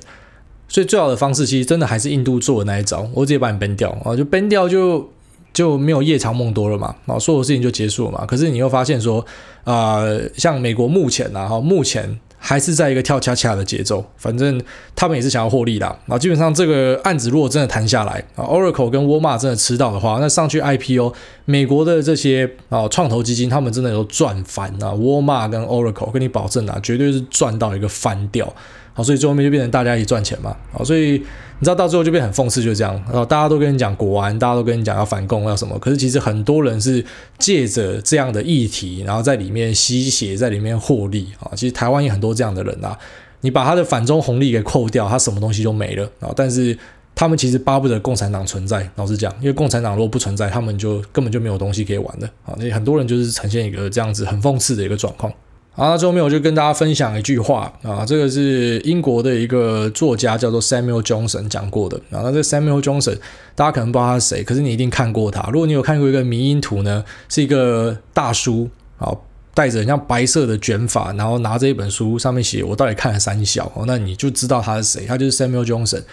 [0.68, 5.08] 所以最好的方式，其实真的还是印度做的那一招，我直接把你崩掉啊，就崩掉就
[5.52, 8.26] 就没有夜长梦多了嘛，啊，所有事情就结束了嘛。
[8.26, 9.24] 可是你又发现说，
[9.64, 10.02] 啊，
[10.36, 12.18] 像美国目前啊，哈，目前。
[12.48, 14.62] 还是在一个跳恰恰的节奏，反正
[14.94, 15.86] 他们也是想要获利的。
[16.06, 21.12] 然后基本上这个案子如果真的谈下来啊，Oracle 跟沃尔玛真的吃到的话，那上去 IPO，
[21.44, 28.54] 美国的这些啊创投基金他们真的都赚翻啊，沃尔玛跟 Oracle 跟你保证啊，绝对是赚到一个翻掉。
[28.96, 30.56] 好，所以最后面就变成大家一起赚钱嘛。
[30.72, 32.94] 好，所以你知道到最后就变很讽刺，就这样。
[33.04, 37.04] 然后大家都跟你讲国安，大家都跟你讲要反共要什么，可是其实很多人是
[37.38, 41.52] 借着这样的议题，然后在里面吸血，在里面获利啊。
[41.54, 42.98] 其实台湾也很多这样的人啊。
[43.42, 46.32] 你把他的反中红利给扣掉，他什么东西都没了啊。
[46.34, 46.76] 但是
[47.14, 48.90] 他们其实巴不得共产党存在。
[48.96, 52.56] 老实讲，因为共产党如果不存在，他们就根本就没有东西可以玩的啊。
[52.58, 55.30] 那很多人就是呈现一个这样子很讽刺的一个状况。
[55.78, 62.24] 好，那最后面我就跟大家分享一句话啊，这个是英国的一个作家叫做 Samuel Johnson 讲过的啊。
[62.24, 63.18] 那这 Samuel Johnson
[63.54, 65.46] 大家可能不知道他是谁，可是你一定看过他。
[65.52, 69.12] 如果你有看过一个迷因图呢，是一个大叔啊，
[69.52, 76.04] 带着像白色的卷发，然后拿着一本书，上面写我到底看了三小，那你就知道他是谁，他就是 Samuel Johnson。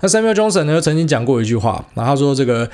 [0.00, 2.68] 那 Samuel Johnson 呢，曾经讲过一句话，然后他说这个。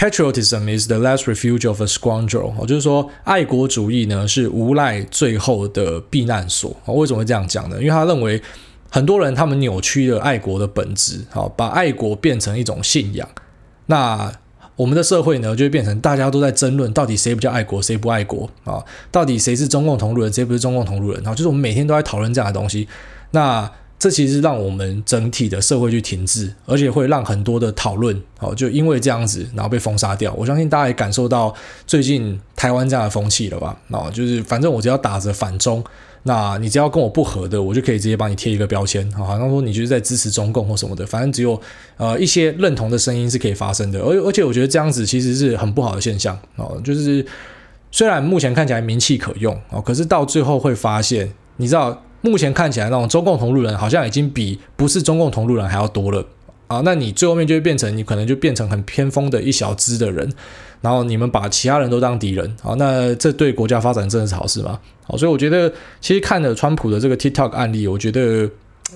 [0.00, 2.54] Patriotism is the last refuge of a scoundrel。
[2.58, 6.74] 哦，就是说，爱国主义呢是无赖最后的避难所。
[6.86, 7.76] 哦，为什么会这样讲呢？
[7.76, 8.40] 因为他认为
[8.88, 13.28] 很多人他们扭曲了爱国的本质，好，把爱国变成一种信仰。
[13.84, 14.32] 那
[14.74, 18.82] 我们的社会呢，就会变成大家都在争论，到底谁比较爱国，谁不爱国啊？
[19.10, 21.22] 到底谁是中共同路人，谁不是中共同路人？
[21.22, 22.88] 然后就是我们每天都在讨论这样的东西。
[23.32, 30.32] 那这其实让我们整体的社会去停滞，而且会让很多的讨论，哦，就因为这样子，然后被封杀掉。
[30.32, 31.54] 我相信大家也感受到
[31.86, 33.78] 最近台湾这样的风气了吧？
[33.90, 35.84] 哦，就是反正我只要打着反中，
[36.22, 41.04] 那你只要跟我不合的，我就可以直接帮你贴一个标签，好像说你就是在支持中共或什么的。
[41.04, 41.60] 反正只有
[41.98, 46.80] 呃一些认同的声音是可以发生的，而而且我觉得这样子其实是很不好的现象哦。
[46.82, 47.22] 就是
[47.90, 52.02] 虽然目前看起来名气可用哦，可是到最后会发现，你知道。
[52.22, 56.24] 目前看起来，那种中共同路人好像已经比不是中共同路人还要多了。
[56.66, 60.32] 啊，那你最后面就会变成你可能就变成很偏锋的一小支的人，
[60.80, 64.78] 然后你们把其他人都当敌人，好，那这对国家发展真的是好事吗？
[65.02, 68.48] 好，所以我觉得其实看了川普的这个 TikTok 案例，我觉得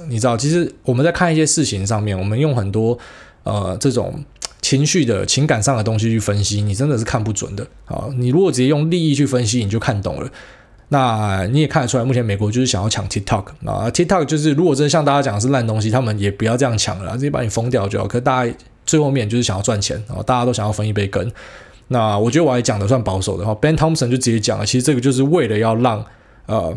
[0.09, 2.97] 你知道，其实我们在看一些事情上面，我们用很多
[3.43, 4.25] 呃这种
[4.63, 7.67] 情绪的情感上的东西去分析，你真的是看不准的。
[7.87, 10.31] 好，你如果直接用利益去分析，你就看懂了。
[10.95, 18.07] 那你也看得出来，目前美国就是想要抢 TikTok 啊，TikTok 就是如果真的像大家讲的是烂东西，他们也不要这样抢了，直接把你封掉就好。
[18.07, 18.55] 可是大家
[18.87, 21.29] 最后面就是想要赚钱啊，大家都想要分一杯羹。
[21.89, 26.05] 那我觉得我还讲的算保守的话，Ben Thompson 就直接讲了，其实这个就是为了要让
[26.47, 26.73] 呃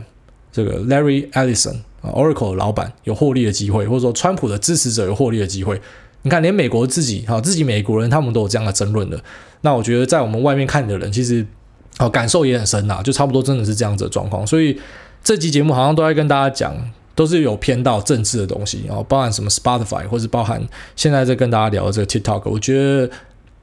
[0.51, 5.80] 这个 Larry Ellison 啊 Oracle 的老板有获利的机会，或者说川普的支持者有获利的机会。
[6.23, 9.21] 你看，连美国自己哈自己美国人他们都有这样的争论的。
[9.62, 11.45] 那我觉得在我们外面看的人，其实。
[11.99, 14.79] 哦，感受也很深呐，就差不多真的是这样子的状况，所以
[15.23, 16.75] 这集节目好像都在跟大家讲，
[17.15, 20.62] 都是有偏到政治的东西，哦，包含什么 Spotify，或是包含
[20.95, 23.10] 现在在跟大家聊的这个 TikTok，我觉得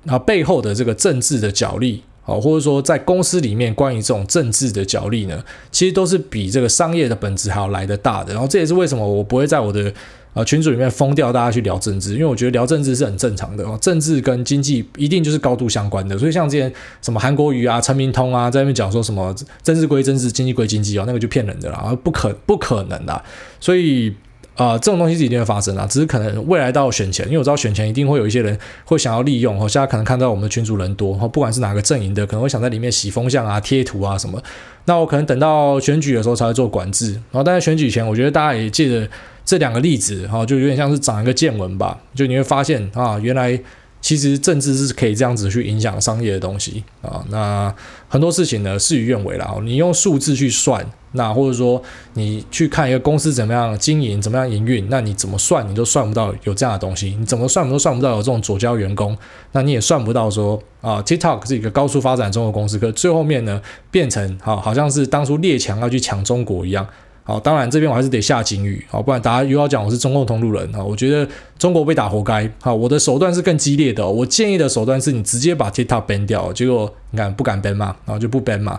[0.06, 9.92] 啊背后的这个政治的角力，哦，或者说在公司里面关于这种政治的角力呢，其实都是比这个商业的本质还要来得大的，然后这也是为什么我不会在我的。
[10.34, 13.78] 啊，群组里面疯掉，大家去聊政治，因为我觉得聊政治是很正常的哦。
[13.80, 16.70] 政治跟经济一定就是高度相关的，所以像之前
[17.00, 23.22] 什么韩国瑜啊、陈明通啊，在那边讲说什么政治归政治，经济归经济哦，那个就骗人的啦，不可不可能的。
[23.60, 24.10] 所以
[24.56, 29.68] 啊、呃，这种东西是一定会发生的，只是可能未来到选前，因为我知道选前一定会有一些人会想要利用哦。
[29.68, 34.42] 现在可能看到我们的群组人多哦，不管是哪个阵营的，可能会想在里面洗风向啊、贴图啊什么。
[34.86, 37.12] 那我可能等到选举的时候才会做管制。
[37.12, 39.08] 然后，但在选举前，我觉得大家也记得。
[39.44, 42.00] 这两个例子哈，就有点像是长一个见闻吧。
[42.14, 43.60] 就你会发现啊，原来
[44.00, 47.24] 其实政治是可以这样子去影响商业的东西啊。
[47.30, 47.74] 那
[48.08, 49.58] 很多事情呢，事与愿违了。
[49.62, 51.82] 你用数字去算，那或者说
[52.14, 57.16] 你去看一个公司怎么样经营，怎么样营运，那你怎么算，你都算不到有这样的东西。
[57.18, 59.16] 你怎么算，都算不到有这种左交员工。
[59.52, 66.86] 那你也算不到说啊，TikTok 是一个高速发展中的公司，可最后面呢，变成好好像是当初列强要去抢中国一样。
[67.26, 70.84] 好，当然这边我还是得下警语，好，不然大家又要讲我是中共同路人啊。
[70.84, 71.26] 我觉得
[71.58, 72.48] 中国被打活该。
[72.60, 78.78] 好，我的手段是更激烈的，我建议的手段是你直接把 TikTok ban 掉，结果你看不敢 ban 嘛，然后就不 ban 嘛。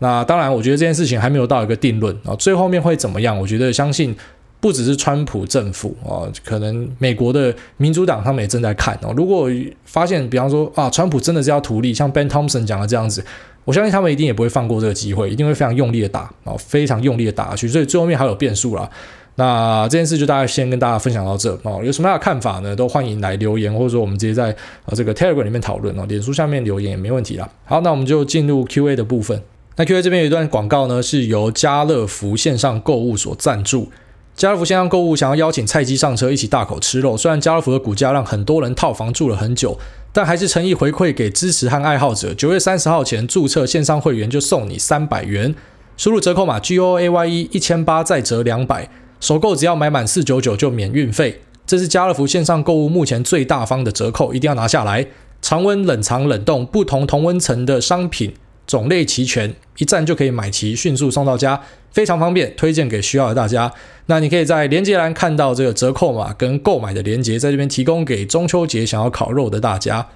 [0.00, 3.38] 那当然，我觉得这件事情还没有到一个定论啊，最后面会怎么样？
[3.38, 4.14] 我觉得相信
[4.60, 9.14] 不只是川普政府啊，可能美国的民主党他们也正在看哦。
[9.16, 9.48] 如果
[9.86, 13.24] 发现，比方说啊，川普真的是要图利，像 Ben Thompson 讲的这样子。
[13.66, 18.88] 我相信他们一定也不会放过这个机会，一定会非常用力的打，哦，非常用力的打下去，所以最后面还有变数啦。
[19.34, 22.74] 那这件事就大概先跟大家分享到这哦，有什么样的看法呢？
[22.74, 24.44] 都欢迎来留言，或者说我们直接在
[24.86, 27.46] 呃这个 Telegram 里面讨论哦，脸书下面留言也没问题啦。
[27.66, 29.42] 好，那我们就进入 Q&A 的部分。
[29.74, 33.90] 那 Q&A 这边有一段广告呢，是由家乐福线上购物所赞助。
[34.34, 39.78] 家乐福线上购物想要邀请菜鸡上车一起大口吃肉，虽然家乐福的股价让很多人套房住了很久。
[40.16, 42.32] 但还是诚意回馈给支持和爱好者。
[42.32, 45.54] 九月三十号前注册线上会员就送你三百元，
[45.98, 48.88] 输入折扣码 G O A Y E 一千八再折两百，
[49.20, 51.42] 首购只要买满四九九就免运费。
[51.66, 55.06] 这是家乐福线上购物目前最大方的折扣，一定要拿下来。
[55.42, 58.32] 常温、冷藏、冷冻，不同同温层的商品
[58.66, 61.60] 种类齐全，一站就可以买齐，迅速送到家。
[61.92, 63.72] 非常方便，推荐给需要的大家。
[64.06, 70.06] 那你可以在连接栏看到这个折扣码跟购买的连接，在这边提供给中秋节想要烤肉的大家。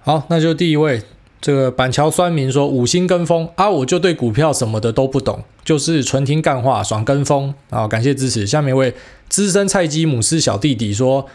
[0.00, 1.00] 好，那就第一位，
[1.40, 8.46] 这个板桥酸民说五星跟风啊，我就对股票什么的都不懂，就是纯听干话，爽跟风啊，感谢支持。
[8.46, 8.92] 下面一位
[9.28, 11.26] 资深菜鸡姆斯小弟弟说。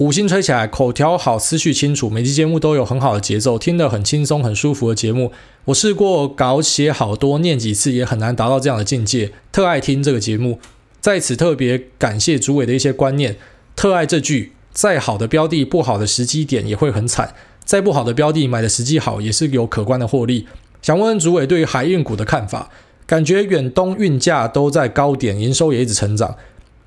[0.00, 5.30] 五星吹起来，口条好，思绪清楚，每期节目都有很好的节奏，听得很轻松、很舒服的节目。
[5.66, 9.30] 我试过稿写好多，念几次也很难达到这样的境界。
[9.52, 10.58] 特爱听这个节目，
[11.02, 13.36] 在此特别感谢主委的一些观念。
[13.76, 17.34] 特爱这句：再好的标的，不好的时机点也会很惨；
[17.66, 20.46] 再不好的标的，买的时机好也是有可观的获利。
[20.80, 22.70] 想问问主委对于海运股的看法？
[23.04, 26.38] 感觉远东运价都在高点，营收也一直成长，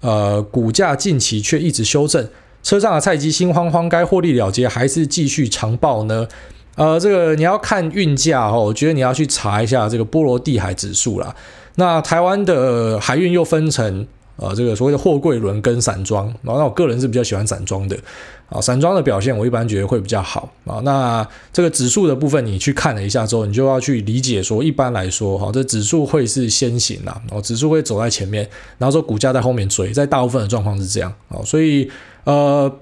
[0.01, 2.27] 呃，股价近期却一直修正。
[2.63, 6.27] 车上的菜鸡心慌慌，该获利了结还是继续长抱呢？
[6.75, 11.35] 呃，这个你要看运价哦，我觉得你要去查一下这个波罗的海指数啦。
[11.75, 17.95] 那台湾的海运又分成呃这个所谓的货柜轮跟散装，然后那我个人是比较喜欢散装的
[18.49, 20.79] 啊，散装的表现我一般觉得会比较好啊。
[20.83, 28.49] 那这个指数的部分你去看了一下之后，你就要去理解说，一般来说哈，这指数会是先行啦，哦，指数会走在前面，
[28.79, 31.87] 然后说股价在后面追，在大部分的状况是这样啊，所以。
[32.23, 32.79] 呃，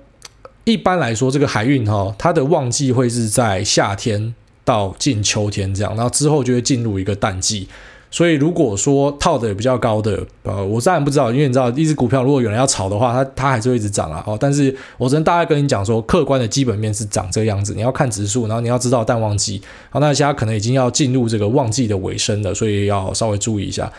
[0.64, 7.68] 一般来说，这个海运哈，它的旺季会是在夏天到近秋天这样，然后之后就会进入一个淡季。
[8.14, 14.22] 所以如果说套的也比较高的，呃，我当然不知道，因为你知道，一只股票如果有人要炒的话，它它还是会一直涨啊。
[14.28, 17.74] 哦，但是我只能大概跟你讲说，客观的基本面是长这个样子。
[17.74, 19.62] 你要看指数，然后你要知道淡旺季。
[19.90, 23.90] 好，那现在可能已经要进入这个旺季的尾声了，所以要稍微注意一下。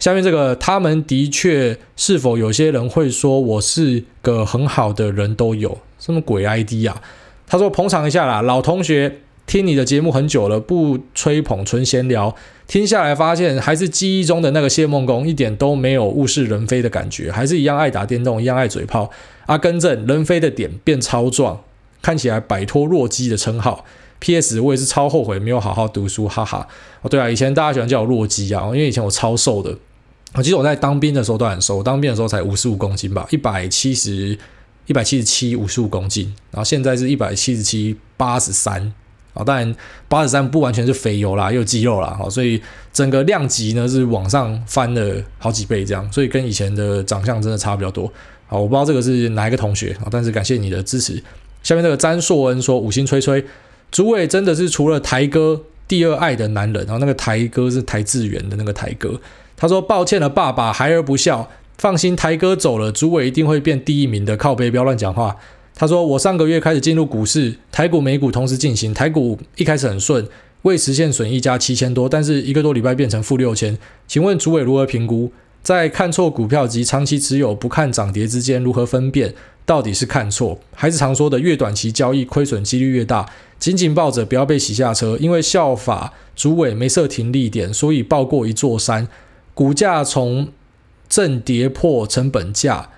[0.00, 7.00] 下面这个，他们的确是否有些人会说我是个很好的人都有什么鬼 ID 啊？
[7.46, 9.18] 他说捧场一下啦，老同学。
[9.46, 12.32] 听你的节目很久了，不吹捧纯闲聊，
[12.68, 19.10] 听下来发现还是记忆中的那个谢孟恭，一点都没有物是人非的感觉，还是一样爱打电动，一样爱嘴炮。
[19.46, 21.64] 阿根正人非的点变超壮，
[22.00, 23.84] 看起来摆脱弱鸡的称号。
[24.20, 24.60] P.S.
[24.60, 26.68] 我也是超后悔没有好好读书，哈哈。
[27.02, 29.76] 哦，对啊，以前大家喜欢叫我弱鸡啊，因为以前我超瘦的。
[30.34, 34.38] 我记得我在当兵的时候都很瘦，我当兵的时候才五十五公斤吧，一百七十，
[34.86, 38.92] 一百七十七，五十五公斤，然后现在是一百七十七，八十三。
[39.32, 39.76] 啊，当然
[40.08, 42.60] 八十三不完全是肥油啦，也有肌肉啦，好，所以
[42.92, 48.12] 整个量级呢是往上翻了好几倍这样，所以跟以前的长相真的差比较多。
[48.48, 51.22] 好，我不知道这个是哪一个同学啊，但是感谢你的支持。
[51.62, 53.44] 下面这个詹硕恩说五星吹吹，
[53.92, 59.20] 诸位真的是除了台哥第二爱的男人，然后那个台哥是台智远的那个台哥，
[59.60, 65.36] 他说抱歉了爸爸，孩儿不孝，放心台哥走了，主委一定会变第一名的，靠背不要乱讲话。
[65.74, 68.94] 他说：“我上个月开始进入股市，台股、美股同时进行。
[68.94, 70.26] 台股一开始很顺，
[70.62, 73.76] 未实现损益加七千多，但是一个多礼拜变成负六千。
[74.08, 75.30] 请问主委如何评估？
[75.62, 79.34] 在看错股票及长期持有不看涨跌之间，如何分辨
[79.66, 83.26] 到底是看错，还是常说的越短期交易亏损几率越大？
[83.58, 85.18] 紧紧抱着，不要被洗下车。
[85.20, 89.06] 因为效法主委没设停利点，所以抱过一座山，
[89.60, 90.48] 股价从
[91.06, 92.88] 正跌破成本价。”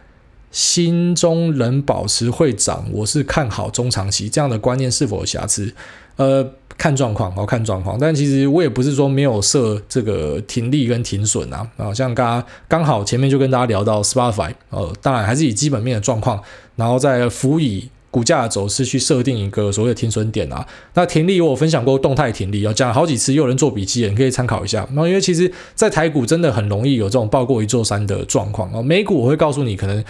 [0.53, 5.75] 心中仍保持会涨，我是看好中长期这样的观念是否有瑕疵？
[6.17, 6.47] 呃，
[6.77, 7.99] 看状况，好看状况。
[7.99, 16.43] 但其实我也不是说没有设这个停利跟停损啊，啊，像刚刚好前面就跟大家聊到 Spotify，呃，当然还是以基本面的状况，
[16.77, 20.65] 然后再辅以股价的走势去设定一个所谓的停损点啊。
[20.95, 24.87] 那停利我分享过动态停利，要讲了好几次，又有人做笔记，你可以参考一下。
[24.93, 28.81] 那因为其实，在台股真的很容易有这种爆过一座山的状况啊。
[28.81, 30.05] 美股我会告诉你，可能。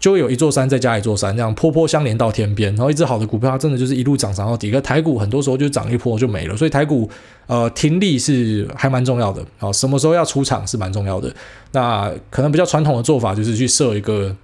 [0.00, 2.68] 就有一座山再加一座山，这样坡坡相连到天边。
[2.74, 4.70] 然后一只好的股票，它真的就是一路涨涨到底。
[4.70, 7.08] 可台股很多时候就涨一波就没了，所以台股
[7.46, 9.42] 呃停利是还蛮重要的。
[9.56, 11.32] 好，什么时候要出场是蛮重要的。
[11.72, 14.36] 那可能比较传统的做法就是去设一个。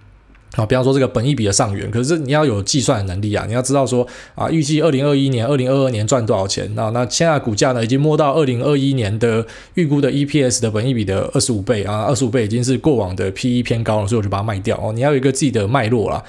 [0.56, 6.68] 啊，比方说这个本益比的上缘，可是你要有计算的能力啊，你要知道说啊，预计二零二一年、二零二二年赚多少钱？
[6.74, 14.92] 那那现在股价呢，已经摸到二零二一年的预估的 EPS 的本益比的二十五倍啊，二十五倍已经是过往的 PE 偏高了，所以我就把它卖掉哦。
[14.92, 16.22] 你要有一个自己的脉络啦。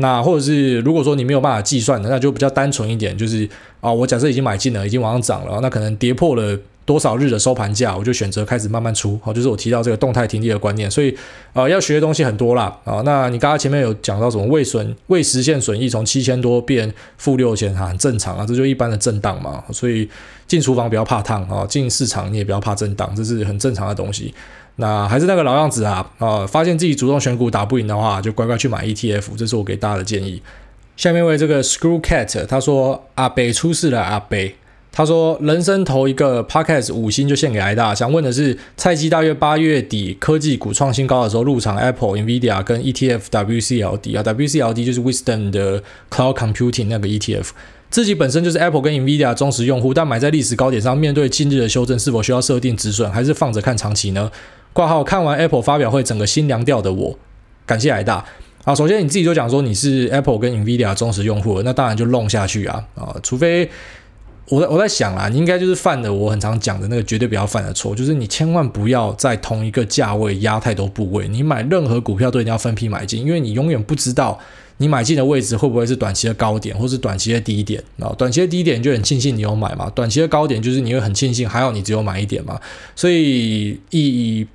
[0.00, 3.48] 那或者是如果说你没有办法计算的，那就比较单纯一点，就是
[3.80, 6.58] 啊，我假设已经买进了，已经往上涨了，那可能跌破了。
[6.88, 11.14] 多少日的收盘价，我就选择开始慢慢出，好，就是我提到这个动态停利的观念，所以
[11.52, 20.08] 呃要学的东西很多啦，啊，那你刚刚前面有讲到什么未损未实现损益从七千多变负六千，哈，很正常啊，这就一般的震荡嘛，所以
[20.46, 24.32] 进厨房不要怕烫啊，进市场你也不要怕震荡，这是很正常的东西。
[24.76, 30.40] 那还是那个老样子啊，啊，发现自己主动选股打不赢的话，就乖乖去买 ETF，这是我给大家的建议。
[30.96, 34.56] 下面为这个 Screw Cat，他说阿北出事了，阿北。
[34.98, 37.94] 他说：“人生投一个 Podcast 五星就献给癌大。
[37.94, 45.80] 想问的是，菜鸡大约八月底科技股创新高的时候入场 Apple、Nvidia 跟 ETF WCLD 啊，WCLD 就是 Wisdom 的
[46.10, 47.50] Cloud Computing 那个 ETF。
[47.88, 54.28] 自己本身就是 Apple 跟 Nvidia 忠实用户，但买在历史高点上，面对近日的修正，是否需要设定止损，还是放着看长期呢？”
[54.74, 57.16] 挂号看完 Apple 发表会，整个心凉掉的我，
[57.64, 58.24] 感谢癌大
[58.64, 58.74] 啊。
[58.74, 63.70] 首先你自己就讲说你是 Apple 跟 Nvidia 忠实用户，那当然就弄下去啊啊，除非。
[64.50, 71.28] 我在我在想啊，你应该就是犯了我很常讲的那个绝对不要犯的错，就是你千万不要在同一个价位压太多部位。
[71.28, 74.38] 你买任何股票都一定要分批买进，因为你永远不知道
[74.78, 78.14] 你买进的位置会不会是短期的高点，或是短期的低点啊。
[78.16, 82.58] 短期的低点就很庆幸你有买嘛，短期的高点就是你会很庆幸还好你只有买一点嘛。
[82.96, 84.46] 所以以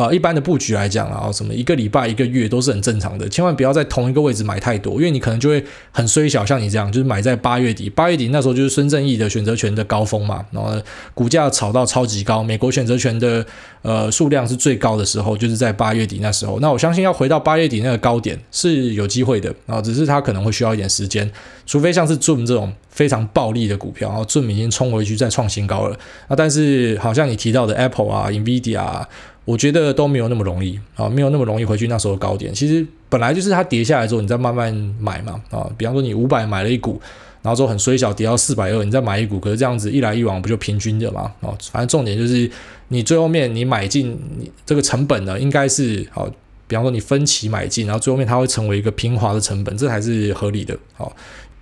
[0.00, 6.42] 呃，一般的布局来讲啊，什么一个礼拜、一个月都是很正常的，千万不要在同一个位置买太多，因为你可能就会很衰小。
[6.46, 10.72] 像你这样，就是买在八月底，八月底那时候就是孙正义的选择权的高峰嘛，然后
[11.12, 13.44] 股价炒到超级高，美国选择权的
[13.82, 16.58] 呃数量是最高的时候，就是在八月底那时候。
[16.60, 21.30] 那我相信要回到八月底那个高点是有机会的啊，只是它可能会需要一点时间，
[21.66, 25.96] 除非像是 Zoom 这种非常暴利的股票，然后 Zoom 已经冲回去再创新高了
[26.26, 26.34] 啊。
[26.34, 29.06] 但是好像你提到的 Apple 啊、Nvidia 啊。
[29.44, 32.52] 我觉得都没有那么容易啊，没有那么容易回去那时候高点。
[32.54, 35.68] 其实本来就是它跌下来之后，你再慢慢买嘛啊。
[35.76, 37.00] 比方说你五百买了一股，
[37.42, 41.56] 然后之后很衰小跌到四百二，你再买一股，可是这样子一来一往不就平均的嘛哦？
[41.72, 42.48] 反正重点就是
[42.88, 46.30] 你最后面你买进你这个成本呢，应该是好。
[46.68, 50.78] 比方说你分期买进，然后最后面它会成为一个平滑的成本，这才是合理的。
[50.92, 51.12] 好，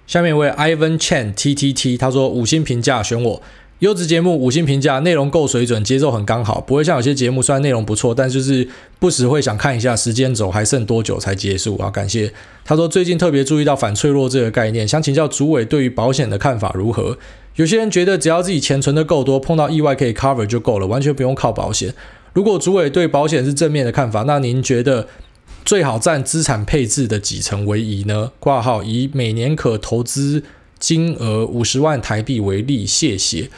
[0.07, 3.41] 下面一位 Ivan Chen T T T，他说五星评价选我。
[3.81, 8.67] 优质节目五星评价，内容够水准，节奏很刚好，不会像有些节目虽然内容不错，但就是
[8.99, 11.89] 不时会想看一下时间轴还剩多久才结束啊。
[11.89, 12.33] 感谢
[12.65, 17.17] 他说最近特别注意到反脆弱这个概念，想请教主委对于保险的看法如何？
[17.55, 21.95] 有些人觉得只要自己钱存得够多，碰到意外可以 cover 就够了，完全不用靠保险。
[22.33, 25.07] 如果主委对保险是正面的看法，那您觉得
[25.65, 28.33] 最好占资产配置的几成为宜呢？
[28.41, 30.43] 挂号以每年可投资
[30.81, 33.49] 金额五十万台币为例，谢谢。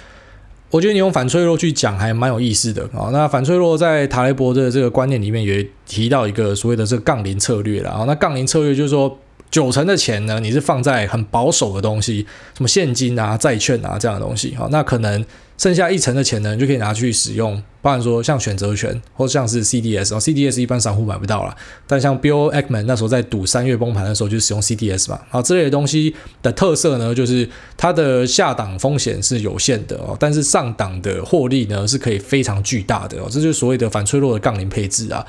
[0.70, 3.10] 我觉得你用反脆弱去讲还蛮有意思的啊。
[3.12, 8.04] 那反脆弱在塔雷伯的这个观念里面也提到一个所谓的这个杠铃策略了啊。
[8.06, 9.18] 那杠铃策略就是说，
[9.50, 12.26] 九成的钱呢，你是放在很保守的东西，
[12.56, 14.68] 什么现金啊、债券啊这样的东西啊。
[14.70, 15.24] 那可能
[15.58, 17.60] 剩下一成的钱呢，你就可以拿去使用。
[17.82, 21.56] 包含说像选择权，或者像是 CDS 哦，CDS 一般散户买不到啦。
[21.86, 25.18] 但像 Bill Ackman 那时候在赌三月崩盘的时候，就使用 CDS 嘛。
[25.30, 27.48] 好，这类的东西的特色呢，就是
[27.78, 33.28] 它的下档风险是有限的哦，但是上档的获利呢是可以非常巨大的哦。
[33.30, 35.26] 这就是所谓的反脆弱的杠铃配置啊。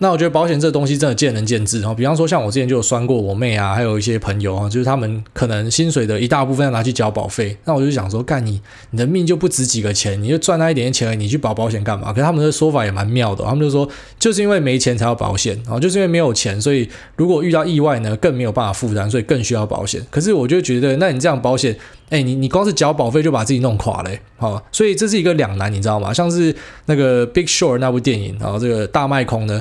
[0.00, 8.60] 那我觉得保险这东西真的见仁见智哈，比方说像我之前就有拴过我妹啊，还有一些朋友啊，就是他们可能薪水的一大部分要拿去缴保费，那我就想说，干你
[8.92, 12.12] 你的命就不值几个钱，你就赚那一点钱，你去保保险干嘛？
[12.12, 13.88] 可是他们的说法也蛮妙的，他们就说
[14.20, 20.00] 就是因为没钱才要保险啊，就是因为没有钱，所以如果遇到意外呢，更没有办法负担，所以更需要保险。
[20.10, 21.76] 可是我就觉得，那你这样保险，
[22.10, 26.14] 哎，你你光是缴保费就把自己弄垮了，好，所以这是一个两难，你知道吗？
[26.14, 26.54] 像是
[26.86, 29.60] 那个 Big Short 那部电影，然后这个大卖空呢。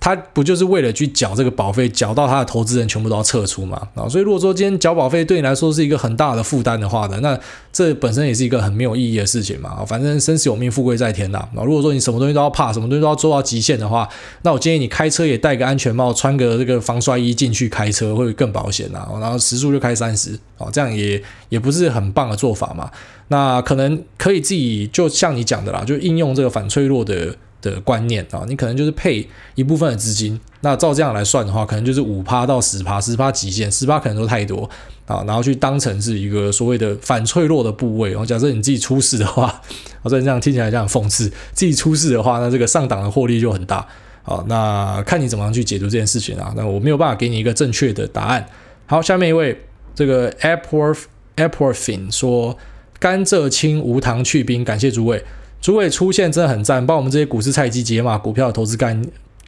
[0.00, 3.88] 他不就是为了去缴这个保费，缴到他的投资人全部都要撤出嘛？
[3.94, 7.38] 啊，所以如果说今天缴保费对你来说是一个很大的负担的话呢，那
[7.72, 9.70] 这本身也是一个很没有意义的事情嘛。
[9.70, 11.38] 啊反正生死有命，富贵在天呐。
[11.38, 14.08] 啊，如果说你什么东西都要怕，什么东西都要做到极限的话，
[14.42, 19.06] 那我建议你开车也戴个安全帽，穿个这个防摔衣进去开车会更保险呐。
[19.20, 22.88] 然后时速就开三十，哦，这样也也不是很棒的做法嘛。
[23.28, 27.34] 那可能可以自己就像你讲的啦，就应用这个反脆弱的。
[27.68, 34.68] 的观念啊，你可能就是配一部分的资金，那照这样来算的话，可能就是五趴到十趴，十趴极限，十趴可能都太多
[35.06, 38.10] 啊，然后去当成是一个所谓的反脆弱的部位。
[38.10, 39.60] 然后假设你自己出事的话，
[40.02, 43.86] 我说你这样听起来这样讽刺，自己出事的话，那这个上档的获利就很大
[44.24, 44.44] 啊。
[44.46, 46.52] 那看你怎么样去解读这件事情啊。
[46.56, 48.46] 那我没有办法给你一个正确的答案。
[48.86, 49.58] 好，下面一位
[49.94, 50.98] 这个 Airport
[51.36, 52.56] Airportfin 说
[52.98, 55.22] 甘蔗青无糖去冰，感谢诸位。
[55.60, 58.96] 主委出现真的很赞，帮我们这些股市菜鸡解码股票投资概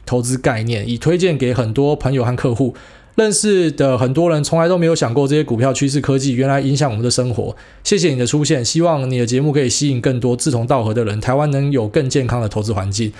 [0.05, 2.75] 投资概念，已推荐给很多朋友和客户。
[3.15, 7.55] 认识的很多人从来都没有想过这些股票趋势科技原来影响我们的生活。
[7.83, 13.11] 谢谢你的出现，希望你的节目可以吸引更多志同道合的人，台湾能有更健康的投资环境。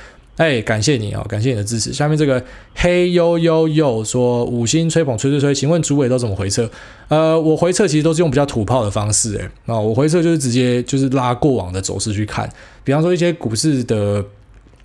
[0.41, 1.93] 哎，感谢你啊，感谢你的支持。
[1.93, 6.67] 下面这个嘿呦呦呦说五星吹捧吹吹吹，请问主委都怎么回撤？
[7.09, 12.49] 呃，我回撤其实都是用比较土炮的方式，哎，啊，我回撤就是直接就是拉过往的走势去看，
[12.83, 14.25] 比方说一些股市的。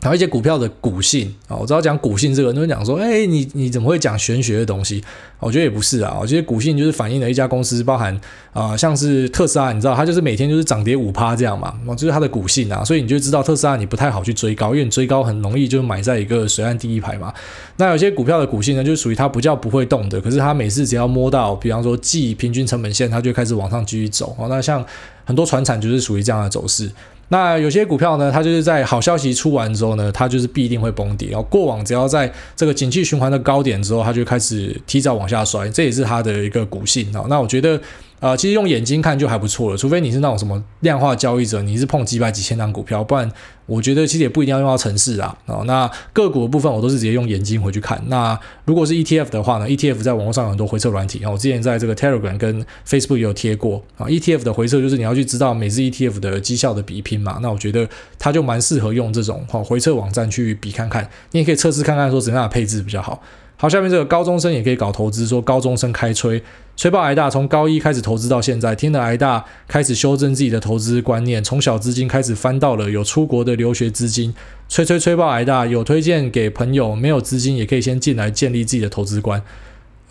[0.07, 5.03] 然后一些股票的股性啊，我知道讲股性这个，人都会讲说，哎，你你怎么会讲玄学的东西？
[5.41, 8.17] 我觉得也不是啊，我觉得股性就是反映了一家公司，包含
[8.53, 17.35] 啊、像是特斯拉，你知道它就是每天就是涨跌五趴这样嘛，就是它的股性啊，所以你就知道特斯拉你不太好去追高，因为你追高很容易就买在一个水岸第一排嘛。
[17.77, 24.37] 那有些股票的股性呢，就是属于它不叫不会动的，可是它每次只要摸到，比方说季平均成本线，它就开始往上继续走。
[24.49, 24.87] 那像
[25.25, 26.89] 很多船产就是属于这样的走势。
[27.29, 31.29] 那有些股票呢，它就是在好消息出完之后呢，它就是必定会崩底。
[31.31, 37.25] 然后过往只要在这个景气循环的高点之后，它就开始提早往下摔，这也是它的一个股性啊。
[37.29, 37.81] 那我觉得。
[38.19, 43.31] 啊、呃，其实用眼睛看就还不错了，除非你是那种什么量化交易者，你是碰几百几千张股票，不然
[43.67, 45.37] 我觉得其实也不一定要用到程式啊。
[45.45, 48.03] 啊、哦，那个股的部分我都是直接用眼睛回去看。
[48.07, 54.07] 那如果是 ETF 的话呢，ETF 在网络上有很多回测软体，然后我之前在这个 Telegram 跟 Facebook 也有贴过啊。
[54.07, 57.87] ETF 的回测就是你要去知道每支 ETF 的绩效的比拼嘛，那我觉得
[58.19, 63.21] 它就蛮适合用这种哈回测网站去比看看，你也可以测试看看说怎样的配置比较好。
[63.59, 66.43] 好，下面这个高中生也可以搞投资，说高中生开吹，
[66.77, 74.35] 吹爆癌大，从高一开始投资到现在，听了癌大开始修正自己的投资观念，从小资金开始翻到了有出国的留学资金，
[74.69, 79.43] 吹吹吹爆癌大，有推荐给朋友，没有资金也可以先进来建立自己的投资观。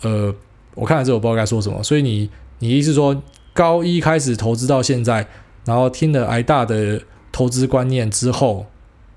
[0.02, 0.34] 呃，
[0.74, 5.26] 我看了之后我不知道该说什么，所以你你意思说高一开始投资到现在，
[5.64, 7.00] 然后听了癌大的
[7.30, 8.66] 投资观念之后。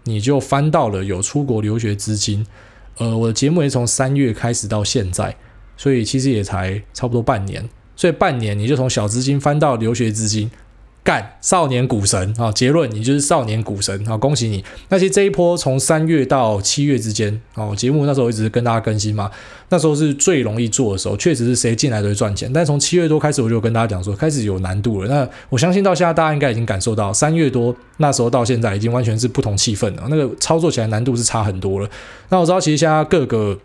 [0.06, 2.48] 你就翻到了有出国留学资金。
[2.98, 5.36] 呃，我的节目也从三月开始到现在，
[5.80, 7.64] 所以其实也才差不多半年。
[7.96, 10.52] 所以半年你就从小资金翻到留学资金。
[11.02, 12.52] 干少年股神啊！
[12.52, 14.18] 结论，你就是少年股神啊！
[14.18, 14.64] 恭喜你！
[14.90, 19.32] 那其实这一波从三月到七月之间哦，节目那时候一直跟大家更新嘛，
[19.70, 22.52] 那时候是最容易做的时候，确实是谁进来都会赚钱。
[22.54, 25.08] 但从七月多开始，我就跟大家讲说，开始有难度了。
[25.08, 31.90] 那我相信到现在大家应该已经感受到，三月多那时候到现在已经完全是不同气氛了，那个操作起来难度是差很多了。
[32.28, 33.58] 那我知道，其实现在各个。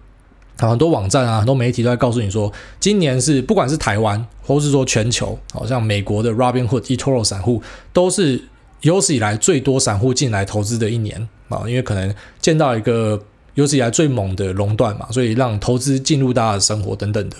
[0.58, 8.42] 很多网站啊，很多媒体都在告诉你说，今年是不管是台湾，或是说全球，好像美国的 Robinhood、eToro 散户都是
[8.82, 13.20] 有史以来最多散户进来投资的一年啊，因为可能见到一个
[13.54, 17.36] 有史以来最猛的垄断嘛，所以让投资进入大家的生活等等的。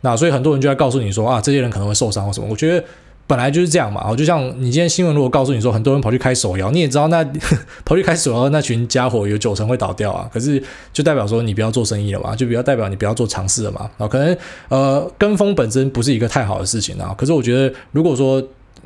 [0.00, 2.46] 那所以很多人就在告诉你说啊，这些人可能会受伤或什么。
[2.50, 2.84] 我觉得。
[3.26, 7.24] 本来就是这样嘛，哦就像你今天新闻如果告诉你说很多人跑去开手摇，你也知道那
[7.84, 10.62] 跑去开手摇那群家伙有九成会倒掉啊，可是
[10.92, 14.36] 就代表说你不要做生意了嘛，就比较代表你不要做尝试了嘛，啊，可能
[14.68, 18.42] 呃跟风本身不是一个太好的事情啊，可是我觉得如果说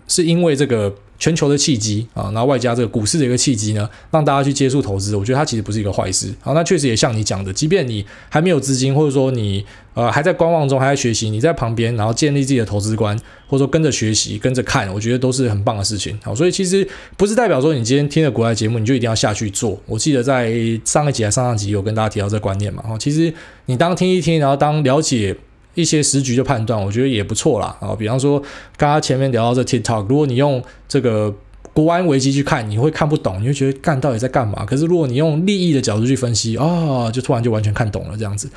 [0.09, 0.93] 是因为这个。
[1.21, 6.35] 全球的契机啊，然后外加这个股市的一个契机呢，让大家去接触投资，我觉得它其实不是一个坏事。
[6.41, 13.15] 好，那确实也像你讲的，即便你还没有资金，或者说你呃还在观望中，还在学习，你在旁边，然后建立自己的投资观，
[13.47, 16.19] 或者说跟着学习、跟着看，我觉得都是很棒的事情。
[16.25, 19.79] 好，所以其实不是代表说你今天听了国外节目，你就一定要下去做。
[19.85, 20.51] 我记得在
[20.87, 22.83] 上一集还上上集有跟大家提到这观念嘛。
[22.83, 23.31] 哈，其实
[23.67, 25.37] 你当听一听，然后当了解。
[25.75, 27.77] 一些时局的判断，我觉得也不错啦。
[27.81, 28.41] 啊，比方说，
[28.77, 31.35] 刚刚前面聊到这 TikTok，如果你用这个
[31.73, 34.65] 国安危机去看，你会看不懂，你会觉得干到底在干嘛？
[34.65, 38.51] 可是如果你用利益的角度去分析，啊、就突然就完全看懂了这样子。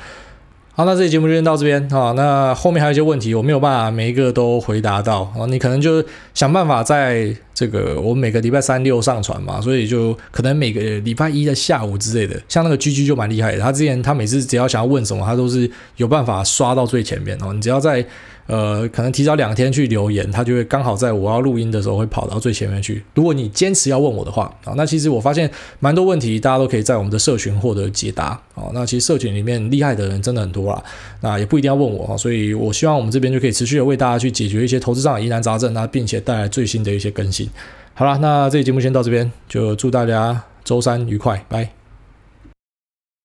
[0.76, 2.10] 好，那这期节目就先到这边啊。
[2.16, 5.46] 那后面还有一些问题，我没有办法每一个都回答到啊。
[5.48, 6.04] 你可能就
[6.34, 12.42] 想办法在这个我每个礼拜三六上传嘛，所以就可能每个礼拜一的下午之类的。
[12.48, 17.52] 像那个 GG 就蛮厉害的，他之前他每次只要想要问什么，他都是有办法刷到最前面哦。
[17.52, 18.04] 你只要在。
[18.46, 23.02] 呃，可能提早两天去留言，他就会刚好在我要录音的时候会跑到最前面去。
[23.14, 28.68] 如果你坚持要问我的话啊，那其实我发现蛮多问题，大家都可以在我们的社群获得解答啊。
[28.74, 30.82] 那其实社群里面厉害的人真的很多啦，
[31.20, 32.16] 那也不一定要问我啊。
[32.16, 37.48] 所以我希望我们这边就可以持续的为大家去解决一些投资上的疑难杂症，那并且带来最新的一些更新。
[37.94, 41.83] 好了，那这期节目先到这边，就祝大家周三愉快，拜。